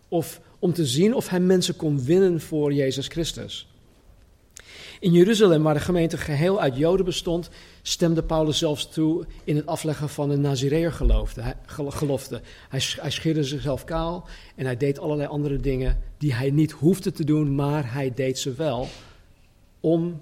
[0.09, 3.69] Of om te zien of hij mensen kon winnen voor Jezus Christus.
[5.01, 7.51] In Jeruzalem, waar de gemeente geheel uit Joden bestond,
[7.83, 10.93] stemde Paulus zelfs toe in het afleggen van een Nazireër
[11.87, 12.41] gelofte.
[12.69, 17.13] Hij, hij scheerde zichzelf kaal en hij deed allerlei andere dingen die hij niet hoefde
[17.13, 18.89] te doen, maar hij deed ze wel
[19.81, 20.21] om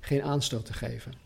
[0.00, 1.25] geen aanstoot te geven.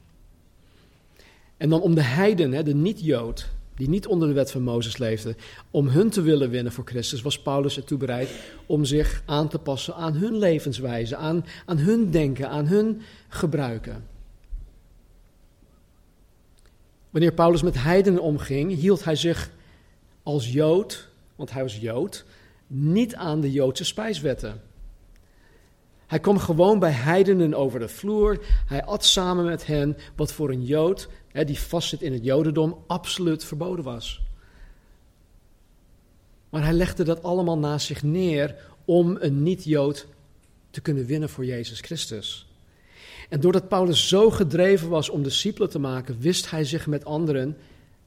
[1.61, 5.37] En dan om de heiden, de niet-Jood, die niet onder de wet van Mozes leefden,
[5.71, 8.31] om hun te willen winnen voor Christus, was Paulus ertoe bereid
[8.67, 14.07] om zich aan te passen aan hun levenswijze, aan, aan hun denken, aan hun gebruiken.
[17.11, 19.51] Wanneer Paulus met heidenen omging, hield hij zich
[20.23, 22.25] als Jood, want hij was Jood,
[22.67, 24.61] niet aan de Joodse spijswetten.
[26.11, 28.39] Hij kwam gewoon bij heidenen over de vloer.
[28.67, 32.85] Hij at samen met hen, wat voor een Jood, hè, die vastzit in het Jodendom,
[32.87, 34.23] absoluut verboden was.
[36.49, 40.07] Maar hij legde dat allemaal naast zich neer om een niet-Jood
[40.71, 42.47] te kunnen winnen voor Jezus Christus.
[43.29, 47.57] En doordat Paulus zo gedreven was om discipelen te maken, wist hij zich met anderen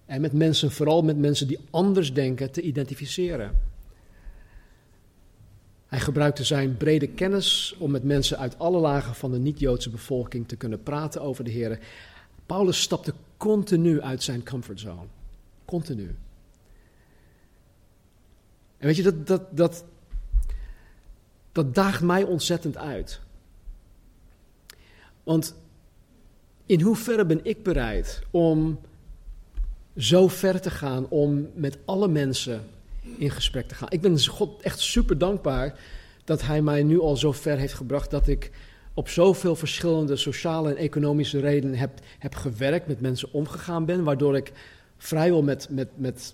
[0.05, 3.72] en met mensen, vooral met mensen die anders denken, te identificeren.
[5.93, 10.47] Hij gebruikte zijn brede kennis om met mensen uit alle lagen van de niet-Joodse bevolking
[10.47, 11.79] te kunnen praten over de Heer.
[12.45, 15.07] Paulus stapte continu uit zijn comfortzone.
[15.65, 16.15] Continu.
[18.77, 19.83] En weet je, dat, dat, dat,
[21.51, 23.19] dat daagt mij ontzettend uit.
[25.23, 25.55] Want
[26.65, 28.79] in hoeverre ben ik bereid om
[29.97, 32.65] zo ver te gaan om met alle mensen
[33.17, 33.91] in gesprek te gaan.
[33.91, 35.79] Ik ben God echt super dankbaar
[36.23, 38.51] dat Hij mij nu al zo ver heeft gebracht dat ik
[38.93, 44.35] op zoveel verschillende sociale en economische redenen heb, heb gewerkt, met mensen omgegaan ben, waardoor
[44.35, 44.51] ik
[44.97, 46.33] vrijwel met, met, met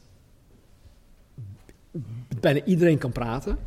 [2.40, 3.58] bijna iedereen kan praten.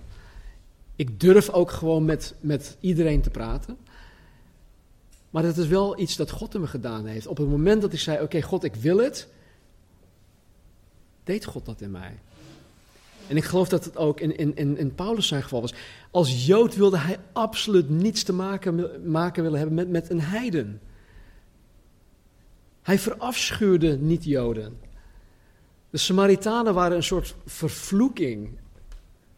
[0.96, 3.76] Ik durf ook gewoon met, met iedereen te praten.
[5.30, 7.26] Maar dat is wel iets dat God in me gedaan heeft.
[7.26, 9.28] Op het moment dat ik zei: Oké, God, ik wil het,
[11.24, 12.18] deed God dat in mij.
[13.28, 15.74] En ik geloof dat het ook in, in, in, Paulus zijn geval was.
[16.10, 20.80] Als Jood wilde hij absoluut niets te maken, maken willen hebben met, met een heiden.
[22.82, 24.78] Hij verafschuwde niet-Joden.
[25.90, 28.58] De Samaritanen waren een soort vervloeking.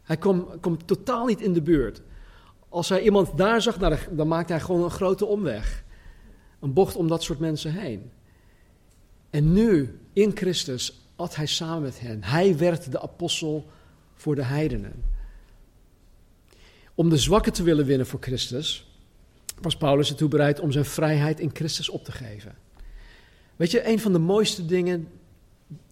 [0.03, 2.01] Hij kwam totaal niet in de buurt.
[2.69, 5.83] Als hij iemand daar zag, nou, dan maakte hij gewoon een grote omweg.
[6.59, 8.11] Een bocht om dat soort mensen heen.
[9.29, 12.23] En nu, in Christus, at hij samen met hen.
[12.23, 13.65] Hij werd de apostel
[14.15, 15.03] voor de heidenen.
[16.95, 18.87] Om de zwakken te willen winnen voor Christus,
[19.61, 22.55] was Paulus ertoe bereid om zijn vrijheid in Christus op te geven.
[23.55, 25.07] Weet je, een van de mooiste dingen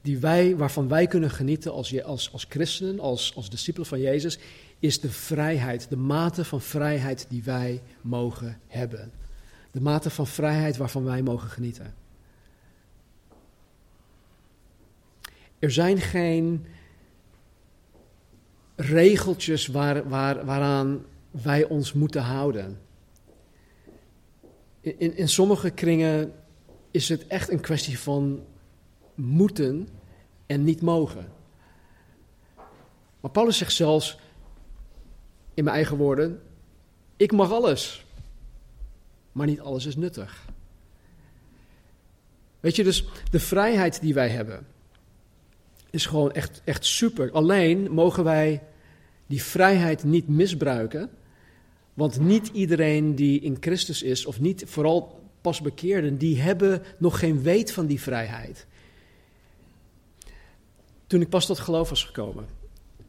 [0.01, 4.39] die wij, waarvan wij kunnen genieten als, als, als christenen, als, als discipelen van Jezus,
[4.79, 9.11] is de vrijheid, de mate van vrijheid die wij mogen hebben.
[9.71, 11.93] De mate van vrijheid waarvan wij mogen genieten.
[15.63, 16.65] Er zijn geen
[18.75, 22.79] regeltjes waar, waar, waaraan wij ons moeten houden.
[24.81, 26.33] In, in sommige kringen
[26.91, 28.45] is het echt een kwestie van
[29.15, 29.87] moeten
[30.45, 31.31] en niet mogen.
[33.19, 34.19] Maar Paulus zegt zelfs,
[35.53, 36.41] in mijn eigen woorden,
[37.17, 38.05] ik mag alles,
[39.31, 40.45] maar niet alles is nuttig.
[42.59, 44.72] Weet je, dus de vrijheid die wij hebben,
[45.93, 47.31] is gewoon echt, echt super.
[47.31, 48.63] Alleen mogen wij
[49.27, 51.09] die vrijheid niet misbruiken.
[51.93, 57.19] Want niet iedereen die in Christus is, of niet vooral pas bekeerden, die hebben nog
[57.19, 58.65] geen weet van die vrijheid.
[61.07, 62.45] Toen ik pas tot geloof was gekomen,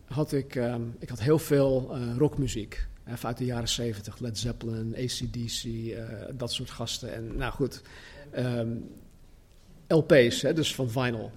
[0.04, 2.86] had ik, ehm, ik had heel veel uh, rockmuziek.
[3.06, 7.14] Even uit de jaren 70, Led Zeppelin, ACDC, eh, dat soort gasten.
[7.14, 7.82] En nou goed,
[8.36, 8.90] um,
[9.88, 11.30] LP's, hè, dus van vinyl.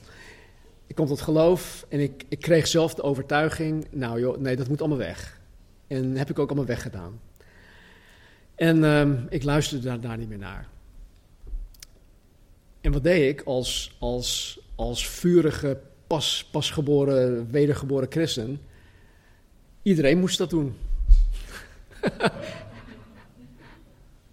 [0.88, 4.68] Ik kom tot geloof en ik, ik kreeg zelf de overtuiging, nou joh, nee, dat
[4.68, 5.40] moet allemaal weg.
[5.88, 7.20] En heb ik ook allemaal weggedaan.
[8.56, 10.68] En um, ik luisterde daar, daar niet meer naar.
[12.82, 18.62] En wat deed ik als, als, als vurige, pas, pasgeboren, wedergeboren christen?
[19.82, 20.76] Iedereen moest dat doen.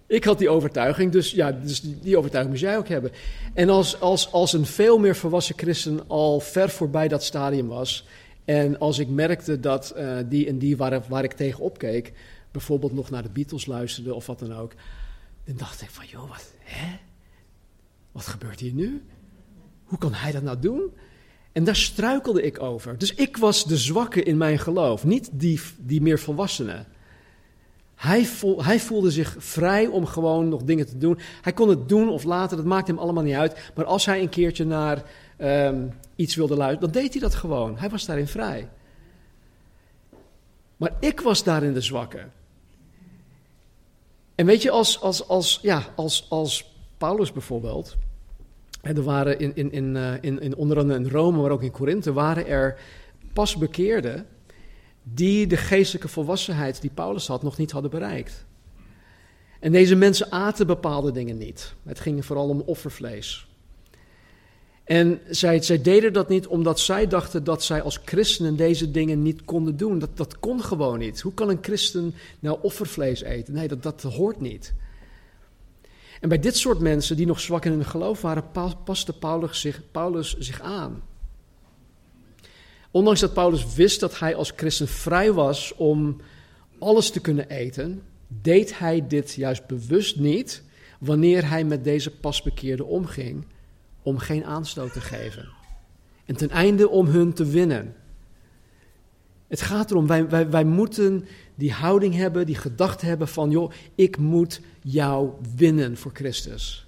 [0.07, 3.11] Ik had die overtuiging, dus ja, dus die, overtuiging moest jij ook hebben.
[3.55, 8.07] En als, als, als een veel meer volwassen christen al ver voorbij dat stadium was.
[8.44, 12.12] En als ik merkte dat uh, die en die waar, waar ik tegen opkeek,
[12.50, 14.72] bijvoorbeeld nog naar de Beatles luisterde of wat dan ook.
[15.44, 16.96] Dan dacht ik van, joh, wat, hè?
[18.12, 19.02] Wat gebeurt hier nu?
[19.84, 20.92] Hoe kan hij dat nou doen?
[21.52, 22.98] En daar struikelde ik over.
[22.98, 26.86] Dus ik was de zwakke in mijn geloof, niet die, die meer volwassenen.
[27.95, 28.26] Hij,
[28.57, 31.18] hij, voelde zich vrij om gewoon nog dingen te doen.
[31.42, 33.72] Hij kon het doen of later, dat maakte hem allemaal niet uit.
[33.74, 35.03] Maar als hij een keertje naar
[35.38, 37.78] um, iets wilde luisteren, dan deed hij dat gewoon.
[37.78, 38.68] Hij was daarin vrij.
[40.76, 42.26] Maar ik was daarin de zwakke.
[44.34, 47.97] En weet je, als, als, als, ja, als, als Paulus bijvoorbeeld.
[48.82, 51.70] Er waren in, in, in, eh, in, in onder andere in Rome, maar ook in
[51.70, 52.78] Korinthe, waren er
[53.32, 54.26] pas bekeerden
[55.05, 58.44] die de geestelijke volwassenheid die Paulus had nog niet hadden bereikt.
[59.61, 61.74] En deze mensen aten bepaalde dingen niet.
[61.82, 63.46] Het ging vooral om offervlees.
[64.84, 69.44] En zij, deden dat niet omdat zij dachten dat zij als christenen deze dingen niet
[69.44, 69.98] konden doen.
[69.98, 71.20] Dat, dat kon gewoon niet.
[71.20, 73.55] Hoe kan een christen nou offervlees eten?
[73.55, 74.74] Nee, dat, dat hoort niet.
[76.20, 78.44] En bij dit soort mensen die nog zwak in hun geloof waren,
[78.84, 81.02] paste Paulus zich, Paulus zich aan.
[82.95, 86.16] Ondanks dat Paulus wist dat hij als christen vrij was om
[86.78, 90.62] alles te kunnen eten, deed hij dit juist bewust niet
[91.01, 93.47] wanneer hij met deze pasbekeerden omging,
[94.03, 95.49] om geen aanstoot te geven.
[96.24, 97.95] En ten einde om hun te winnen.
[99.49, 101.24] Het gaat erom, wij, wij, wij moeten
[101.55, 106.86] die houding hebben, die gedachte hebben van, joh, ik moet jou winnen voor Christus.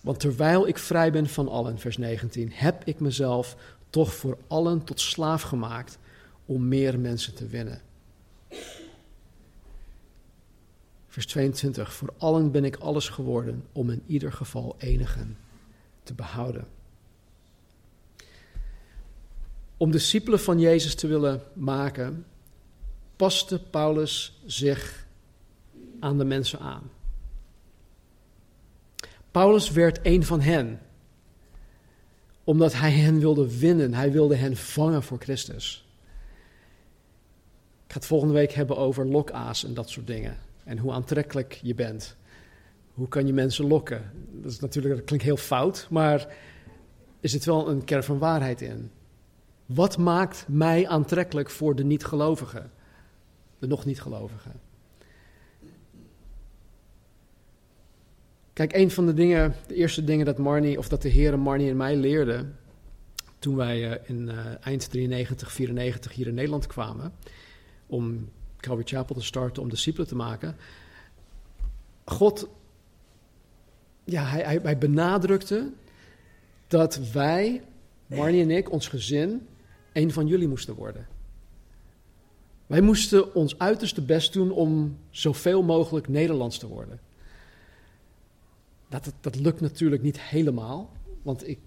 [0.00, 3.56] Want terwijl ik vrij ben van allen, vers 19, heb ik mezelf
[3.90, 5.98] toch voor allen tot slaaf gemaakt
[6.46, 7.80] om meer mensen te winnen.
[11.08, 15.36] Vers 22, voor allen ben ik alles geworden om in ieder geval enigen
[16.02, 16.66] te behouden.
[19.76, 22.26] Om discipelen van Jezus te willen maken,
[23.16, 25.06] paste Paulus zich
[26.00, 26.90] aan de mensen aan.
[29.30, 30.80] Paulus werd een van hen,
[32.44, 35.88] omdat hij hen wilde winnen, hij wilde hen vangen voor Christus.
[37.86, 40.36] Ik ga het volgende week hebben over lokaas en dat soort dingen.
[40.64, 42.16] En hoe aantrekkelijk je bent.
[42.94, 44.10] Hoe kan je mensen lokken?
[44.30, 46.26] Dat, is natuurlijk, dat klinkt heel fout, maar
[47.20, 48.90] er zit wel een kern van waarheid in.
[49.66, 52.70] Wat maakt mij aantrekkelijk voor de niet-gelovigen?
[53.58, 54.52] De nog niet-gelovigen.
[58.60, 61.70] Kijk, een van de dingen, de eerste dingen dat Marnie, of dat de heren Marnie
[61.70, 62.58] en mij leerden,
[63.38, 67.12] toen wij uh, in uh, eind 93, 94 hier in Nederland kwamen,
[67.86, 70.56] om Calvary Chapel te starten, om discipelen te maken.
[72.04, 72.48] God,
[74.04, 75.70] ja, hij, hij, hij benadrukte
[76.66, 77.62] dat wij,
[78.06, 79.46] Marnie en ik, ons gezin,
[79.92, 81.06] een van jullie moesten worden.
[82.66, 87.08] Wij moesten ons uiterste best doen om zoveel mogelijk Nederlands te worden.
[88.90, 91.58] Dat, dat, lukt natuurlijk niet helemaal, want ik,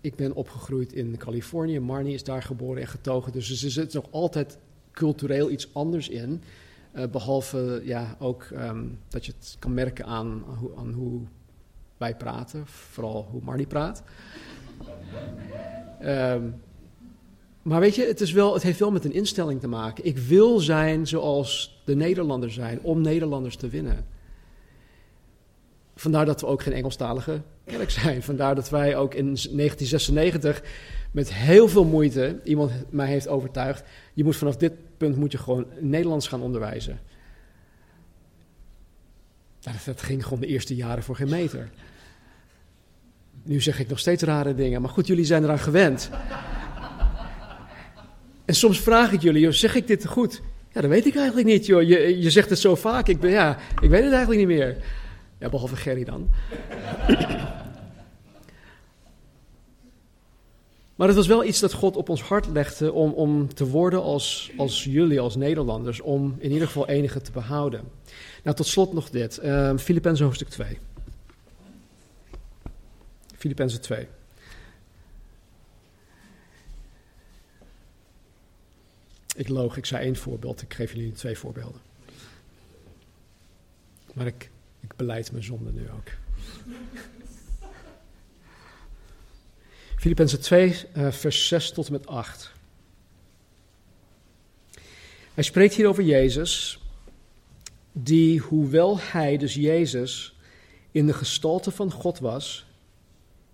[0.00, 1.80] ik ben opgegroeid in Californië.
[1.80, 4.58] Marnie is daar geboren en getogen, dus er zit nog altijd
[4.92, 6.42] cultureel iets anders in.
[6.94, 10.44] Uh, behalve ja, ook um, dat je het kan merken aan,
[10.76, 11.20] aan, hoe
[11.96, 14.02] wij praten, vooral hoe Marnie praat.
[16.02, 16.54] Um,
[17.62, 20.04] maar weet je, het, is wel, het heeft wel met een instelling te maken.
[20.04, 24.06] Ik wil zijn zoals de Nederlanders zijn, om Nederlanders te winnen.
[25.98, 28.22] Vandaar dat we ook geen Engelstalige kerk zijn.
[28.22, 30.62] Vandaar dat wij ook in 1996
[31.10, 33.84] met heel veel moeite iemand mij heeft overtuigd.
[34.14, 37.00] Je moet vanaf dit punt moet je gewoon Nederlands gaan onderwijzen.
[39.84, 41.70] Dat, ging gewoon de eerste jaren voor geen meter.
[43.42, 46.10] Nu zeg ik nog steeds rare dingen, maar goed, jullie zijn eraan gewend.
[48.44, 50.42] En soms vraag ik jullie, joh, zeg ik dit goed?
[50.72, 51.82] Ja, dat weet ik eigenlijk niet, joh.
[51.82, 54.76] Je, je zegt het zo vaak, ik, ben, ja, ik weet het eigenlijk niet meer.
[55.46, 56.28] Ja, behalve Gerry dan.
[60.94, 64.02] Maar het was wel iets dat God op ons hart legde om, om te worden
[64.02, 67.80] als, als jullie, als Nederlanders, om in ieder geval enige te behouden.
[68.42, 69.40] Nou, tot slot nog dit.
[69.42, 70.78] Uh, hoofdstuk 2.
[73.36, 74.08] Filippenzen 2.
[79.36, 81.80] Ik loog, ik zei één voorbeeld, ik geef jullie twee voorbeelden.
[84.14, 84.50] Maar ik,
[84.90, 86.08] ik beleid mijn zonde nu ook.
[89.96, 92.52] Filippenzen 2, uh, vers 6 tot en met 8.
[95.34, 96.80] Hij spreekt hier over Jezus,
[97.92, 100.36] die, hoewel hij, dus Jezus,
[100.90, 102.66] in de gestalte van God was,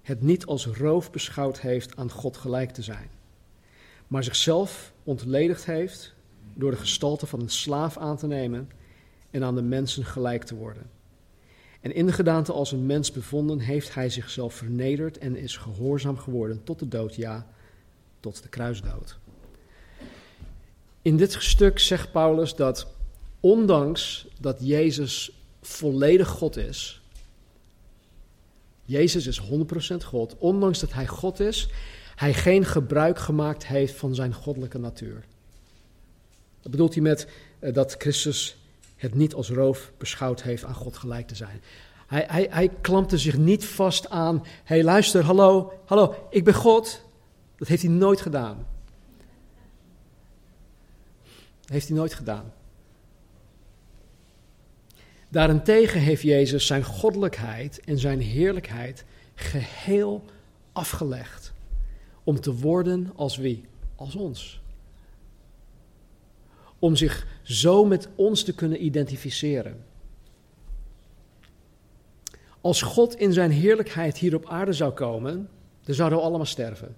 [0.02, 3.10] het niet als roof beschouwd heeft aan God gelijk te zijn,
[4.06, 6.14] maar zichzelf ontledigd heeft
[6.54, 8.70] door de gestalte van een slaaf aan te nemen
[9.30, 10.90] en aan de mensen gelijk te worden.
[11.82, 16.18] En in de gedaante als een mens bevonden, heeft hij zichzelf vernederd en is gehoorzaam
[16.18, 17.46] geworden tot de dood, ja,
[18.20, 19.18] tot de kruisdood.
[21.02, 22.86] In dit stuk zegt Paulus dat
[23.40, 27.02] ondanks dat Jezus volledig God is,
[28.84, 29.44] Jezus is 100%
[30.04, 31.68] God, ondanks dat hij God is,
[32.14, 35.24] hij geen gebruik gemaakt heeft van zijn goddelijke natuur.
[36.60, 37.28] Dat bedoelt hij met
[37.60, 38.56] uh, dat Christus
[39.02, 41.62] het niet als roof beschouwd heeft aan God gelijk te zijn.
[42.06, 46.54] Hij, hij, hij klampte zich niet vast aan, hé hey, luister, hallo, hallo, ik ben
[46.54, 47.02] God.
[47.56, 48.66] Dat heeft hij nooit gedaan.
[51.60, 52.52] Dat heeft hij nooit gedaan.
[55.28, 60.24] Daarentegen heeft Jezus zijn goddelijkheid en zijn heerlijkheid geheel
[60.72, 61.52] afgelegd.
[62.24, 63.64] Om te worden als wie?
[63.96, 64.61] Als ons.
[66.82, 69.84] Om zich zo met ons te kunnen identificeren.
[72.60, 75.48] Als God in zijn heerlijkheid hier op aarde zou komen,
[75.84, 76.96] dan zouden we allemaal sterven.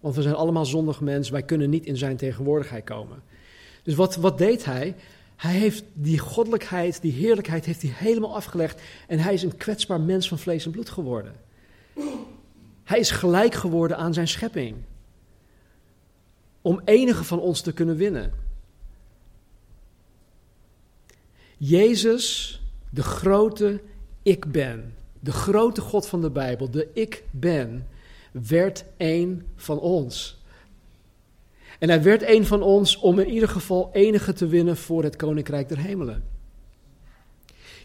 [0.00, 3.22] Want we zijn allemaal zondig mensen, wij kunnen niet in zijn tegenwoordigheid komen.
[3.82, 4.94] Dus wat, wat deed hij?
[5.36, 8.82] Hij heeft die goddelijkheid, die heerlijkheid, heeft hij helemaal afgelegd.
[9.06, 11.34] En hij is een kwetsbaar mens van vlees en bloed geworden.
[12.84, 14.76] Hij is gelijk geworden aan zijn schepping.
[16.60, 18.41] Om enige van ons te kunnen winnen.
[21.64, 22.60] Jezus,
[22.90, 23.80] de grote
[24.22, 27.88] ik ben, de grote God van de Bijbel, de ik ben,
[28.32, 30.40] werd een van ons.
[31.78, 35.16] En hij werd een van ons om in ieder geval enige te winnen voor het
[35.16, 36.24] koninkrijk der hemelen.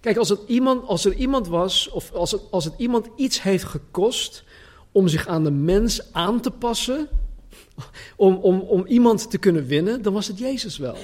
[0.02, 3.64] Kijk, als, iemand, als er iemand was, of als het, als het iemand iets heeft
[3.64, 4.44] gekost
[4.92, 7.08] om zich aan de mens aan te passen,
[8.16, 10.98] om, om, om iemand te kunnen winnen, dan was het Jezus wel.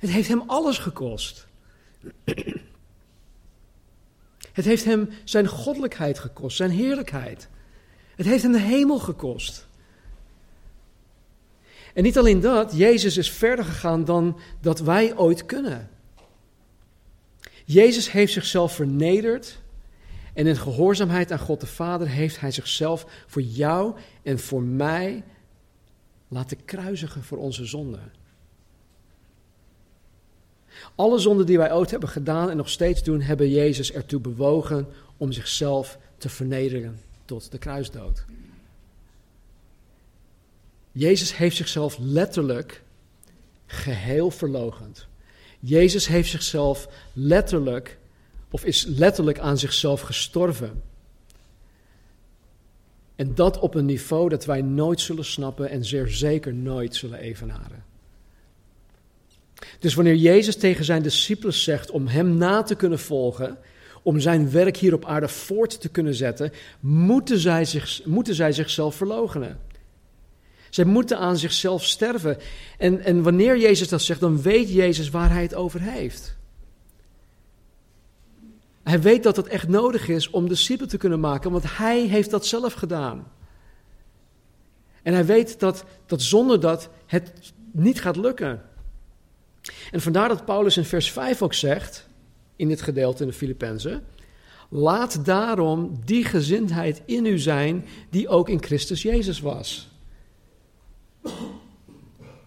[0.00, 1.46] Het heeft hem alles gekost.
[4.52, 7.48] Het heeft hem zijn goddelijkheid gekost, zijn heerlijkheid.
[8.16, 9.66] Het heeft hem de hemel gekost.
[11.94, 15.90] En niet alleen dat, Jezus is verder gegaan dan dat wij ooit kunnen.
[17.64, 19.60] Jezus heeft zichzelf vernederd
[20.34, 25.24] en in gehoorzaamheid aan God de Vader heeft hij zichzelf voor jou en voor mij
[26.28, 28.19] laten kruisigen voor onze zonden.
[30.94, 34.86] Alle zonden die wij ooit hebben gedaan en nog steeds doen, hebben Jezus ertoe bewogen
[35.16, 38.24] om zichzelf te vernederen tot de kruisdood.
[40.92, 42.82] Jezus heeft zichzelf letterlijk
[43.66, 45.06] geheel verlogend.
[45.60, 47.98] Jezus heeft zichzelf letterlijk,
[48.50, 50.82] of is letterlijk aan zichzelf gestorven.
[53.16, 57.18] En dat op een niveau dat wij nooit zullen snappen en zeer zeker nooit zullen
[57.18, 57.84] evenaren.
[59.78, 63.58] Dus wanneer Jezus tegen zijn discipelen zegt om hem na te kunnen volgen,
[64.02, 68.52] om zijn werk hier op aarde voort te kunnen zetten, moeten zij, zich, moeten zij
[68.52, 69.58] zichzelf verloochenen.
[70.70, 72.38] Zij moeten aan zichzelf sterven.
[72.78, 76.38] En, en wanneer Jezus dat zegt, dan weet Jezus waar hij het over heeft.
[78.82, 82.30] Hij weet dat het echt nodig is om discipelen te kunnen maken, want hij heeft
[82.30, 83.32] dat zelf gedaan.
[85.02, 87.32] En hij weet dat, dat zonder dat het
[87.72, 88.62] niet gaat lukken.
[89.90, 92.08] En vandaar dat Paulus in vers 5 ook zegt,
[92.56, 94.04] in dit gedeelte in de Filippenzen,
[94.68, 99.88] laat daarom die gezindheid in u zijn die ook in Christus Jezus was.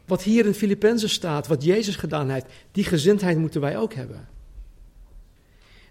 [0.05, 4.27] Wat hier in Filippenzen staat, wat Jezus gedaan heeft, die gezindheid moeten wij ook hebben.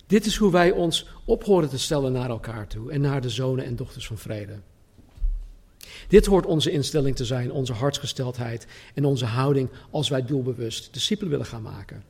[0.06, 3.30] Dit is hoe wij ons op horen te stellen naar elkaar toe en naar de
[3.30, 4.60] zonen en dochters van vrede.
[6.08, 11.30] Dit hoort onze instelling te zijn, onze hartsgesteldheid en onze houding als wij doelbewust discipelen
[11.30, 12.04] willen gaan maken.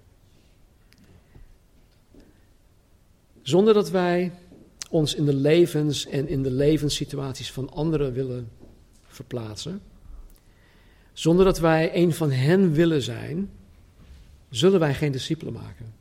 [3.43, 4.33] Zonder dat wij
[4.91, 8.51] ons in de levens en in de levenssituaties van anderen willen
[9.07, 9.83] verplaatsen.
[11.12, 13.51] Zonder dat wij een van hen willen zijn,
[14.51, 15.95] zullen wij geen discipelen maken.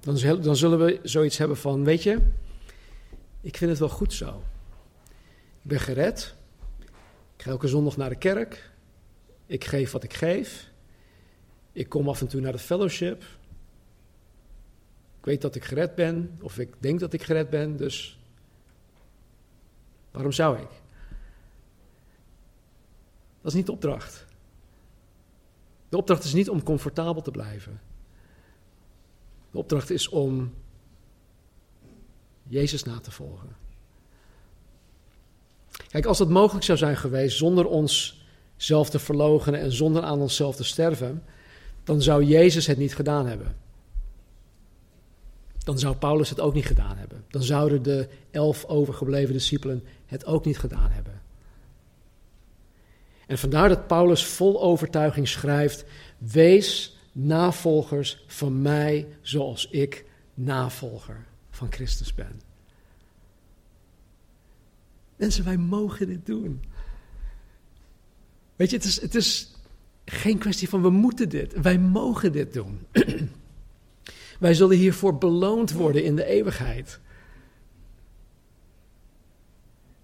[0.00, 2.18] Dan, zullen we zoiets hebben van, weet je,
[3.40, 4.42] ik vind het wel goed zo.
[5.66, 6.34] Ik ben gered.
[7.36, 8.70] Ik ga elke zondag naar de kerk.
[9.46, 10.70] Ik geef wat ik geef.
[11.72, 13.22] Ik kom af en toe naar de fellowship.
[15.18, 18.18] Ik weet dat ik gered ben, of ik denk dat ik gered ben, dus
[20.10, 20.68] waarom zou ik?
[23.40, 24.26] Dat is niet de opdracht.
[25.88, 27.80] De opdracht is niet om comfortabel te blijven.
[29.50, 30.54] De opdracht is om
[32.42, 33.65] Jezus na te volgen.
[35.96, 38.24] Kijk, als dat mogelijk zou zijn geweest zonder ons
[38.56, 41.22] zelf te verloochenen en zonder aan onszelf te sterven,
[41.84, 43.56] dan zou Jezus het niet gedaan hebben.
[45.58, 47.24] Dan zou Paulus het ook niet gedaan hebben.
[47.28, 51.20] Dan zouden de elf overgebleven discipelen het ook niet gedaan hebben.
[53.26, 55.84] En vandaar dat Paulus vol overtuiging schrijft:
[56.18, 62.45] Wees navolgers van mij zoals ik navolger van Christus ben.
[65.16, 66.60] Mensen, wij mogen dit doen.
[68.56, 69.54] Weet je, het is, het is
[70.04, 71.60] geen kwestie van we moeten dit.
[71.60, 72.86] Wij mogen dit doen.
[74.38, 77.00] wij zullen hiervoor beloond worden in de eeuwigheid.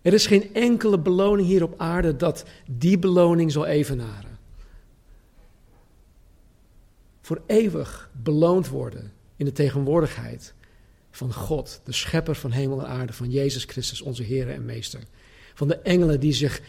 [0.02, 4.38] Er is geen enkele beloning hier op aarde dat die beloning zal evenaren.
[7.20, 10.54] Voor eeuwig beloond worden in de tegenwoordigheid
[11.12, 15.00] van God, de schepper van hemel en aarde, van Jezus Christus, onze Heer en Meester.
[15.54, 16.64] Van de engelen die zich 24-7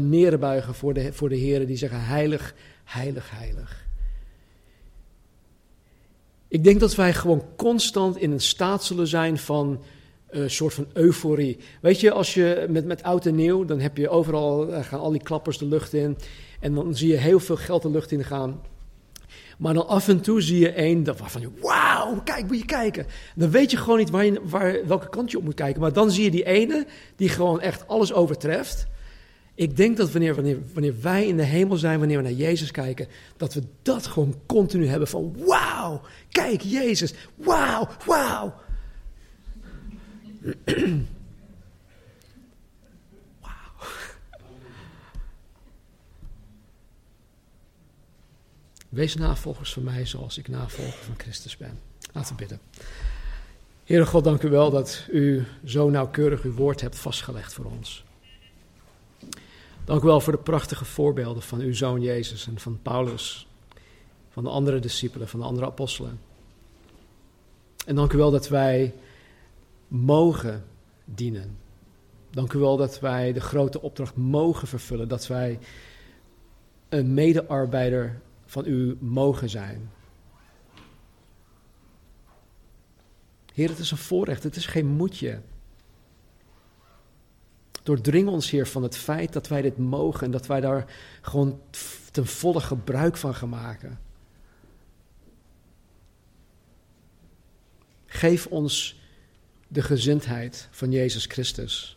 [0.00, 3.86] neerbuigen voor de, voor de Heer, die zeggen heilig, heilig, heilig.
[6.48, 9.82] Ik denk dat wij gewoon constant in een staat zullen zijn van
[10.28, 11.58] een soort van euforie.
[11.80, 15.10] Weet je, als je met, met oud en nieuw, dan heb je overal, gaan al
[15.10, 16.16] die klappers de lucht in.
[16.60, 18.60] En dan zie je heel veel geld de lucht in gaan.
[19.58, 23.06] Maar dan af en toe zie je één waarvan je, wauw, kijk, moet je kijken.
[23.34, 25.80] Dan weet je gewoon niet waar je, waar, welke kant je op moet kijken.
[25.80, 26.86] Maar dan zie je die ene
[27.16, 28.86] die gewoon echt alles overtreft.
[29.54, 32.70] Ik denk dat wanneer, wanneer, wanneer wij in de hemel zijn, wanneer we naar Jezus
[32.70, 36.00] kijken, dat we dat gewoon continu hebben van, wauw,
[36.30, 38.54] kijk Jezus, wauw, wauw.
[48.98, 51.78] Wees navolgers van mij zoals ik navolger van Christus ben.
[52.12, 52.60] Laten we bidden.
[53.84, 58.04] Heere God, dank u wel dat u zo nauwkeurig uw woord hebt vastgelegd voor ons.
[59.84, 63.48] Dank u wel voor de prachtige voorbeelden van uw zoon Jezus en van Paulus,
[64.30, 66.20] van de andere discipelen, van de andere apostelen.
[67.86, 68.94] En dank u wel dat wij
[69.88, 70.64] mogen
[71.04, 71.58] dienen.
[72.30, 75.58] Dank u wel dat wij de grote opdracht mogen vervullen, dat wij
[76.88, 79.90] een medearbeider van u mogen zijn.
[83.54, 85.40] Heer, het is een voorrecht, het is geen moedje.
[87.82, 91.60] Doordring ons, Heer, van het feit dat wij dit mogen en dat wij daar gewoon
[92.12, 93.98] ten volle gebruik van gaan maken.
[98.06, 99.00] Geef ons
[99.68, 101.96] de gezindheid van Jezus Christus.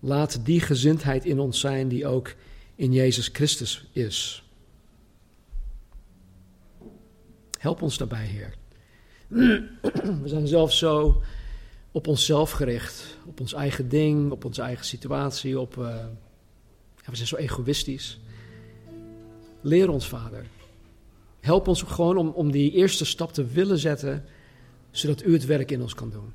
[0.00, 2.34] Laat die gezindheid in ons zijn die ook
[2.74, 4.42] in Jezus Christus is.
[7.58, 8.54] Help ons daarbij, Heer.
[10.22, 11.22] We zijn zelf zo
[11.92, 17.28] op onszelf gericht, op ons eigen ding, op onze eigen situatie, op, ja, we zijn
[17.28, 18.20] zo egoïstisch.
[19.60, 20.46] Leer ons, Vader.
[21.40, 24.24] Help ons gewoon om, om die eerste stap te willen zetten,
[24.90, 26.32] zodat U het werk in ons kan doen.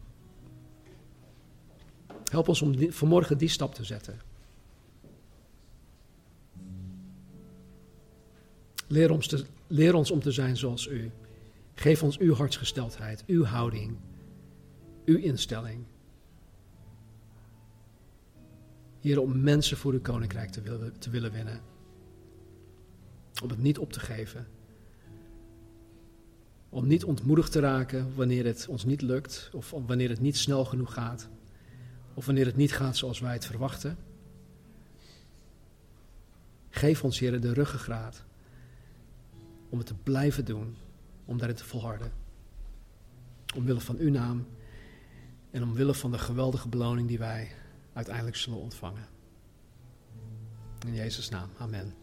[2.31, 4.28] Help ons om vanmorgen die stap te zetten.
[8.89, 11.11] Leer ons, te, ons om te zijn zoals U.
[11.73, 13.97] Geef ons uw hartsgesteldheid, uw houding,
[15.05, 15.83] uw instelling.
[18.99, 21.61] Hier om mensen voor uw koninkrijk te willen, te willen winnen.
[23.43, 24.47] Om het niet op te geven.
[26.69, 30.65] Om niet ontmoedigd te raken wanneer het ons niet lukt, of wanneer het niet snel
[30.65, 31.29] genoeg gaat,
[32.13, 33.97] of wanneer het niet gaat zoals wij het verwachten.
[36.69, 38.27] Geef ons, Heer, de ruggengraat
[39.69, 40.77] om het te blijven doen,
[41.25, 42.11] om daarin te volharden.
[43.55, 44.47] Omwille van uw naam
[45.51, 47.51] en omwille van de geweldige beloning die wij
[47.93, 49.07] uiteindelijk zullen ontvangen.
[50.85, 51.93] In Jezus' naam, amen.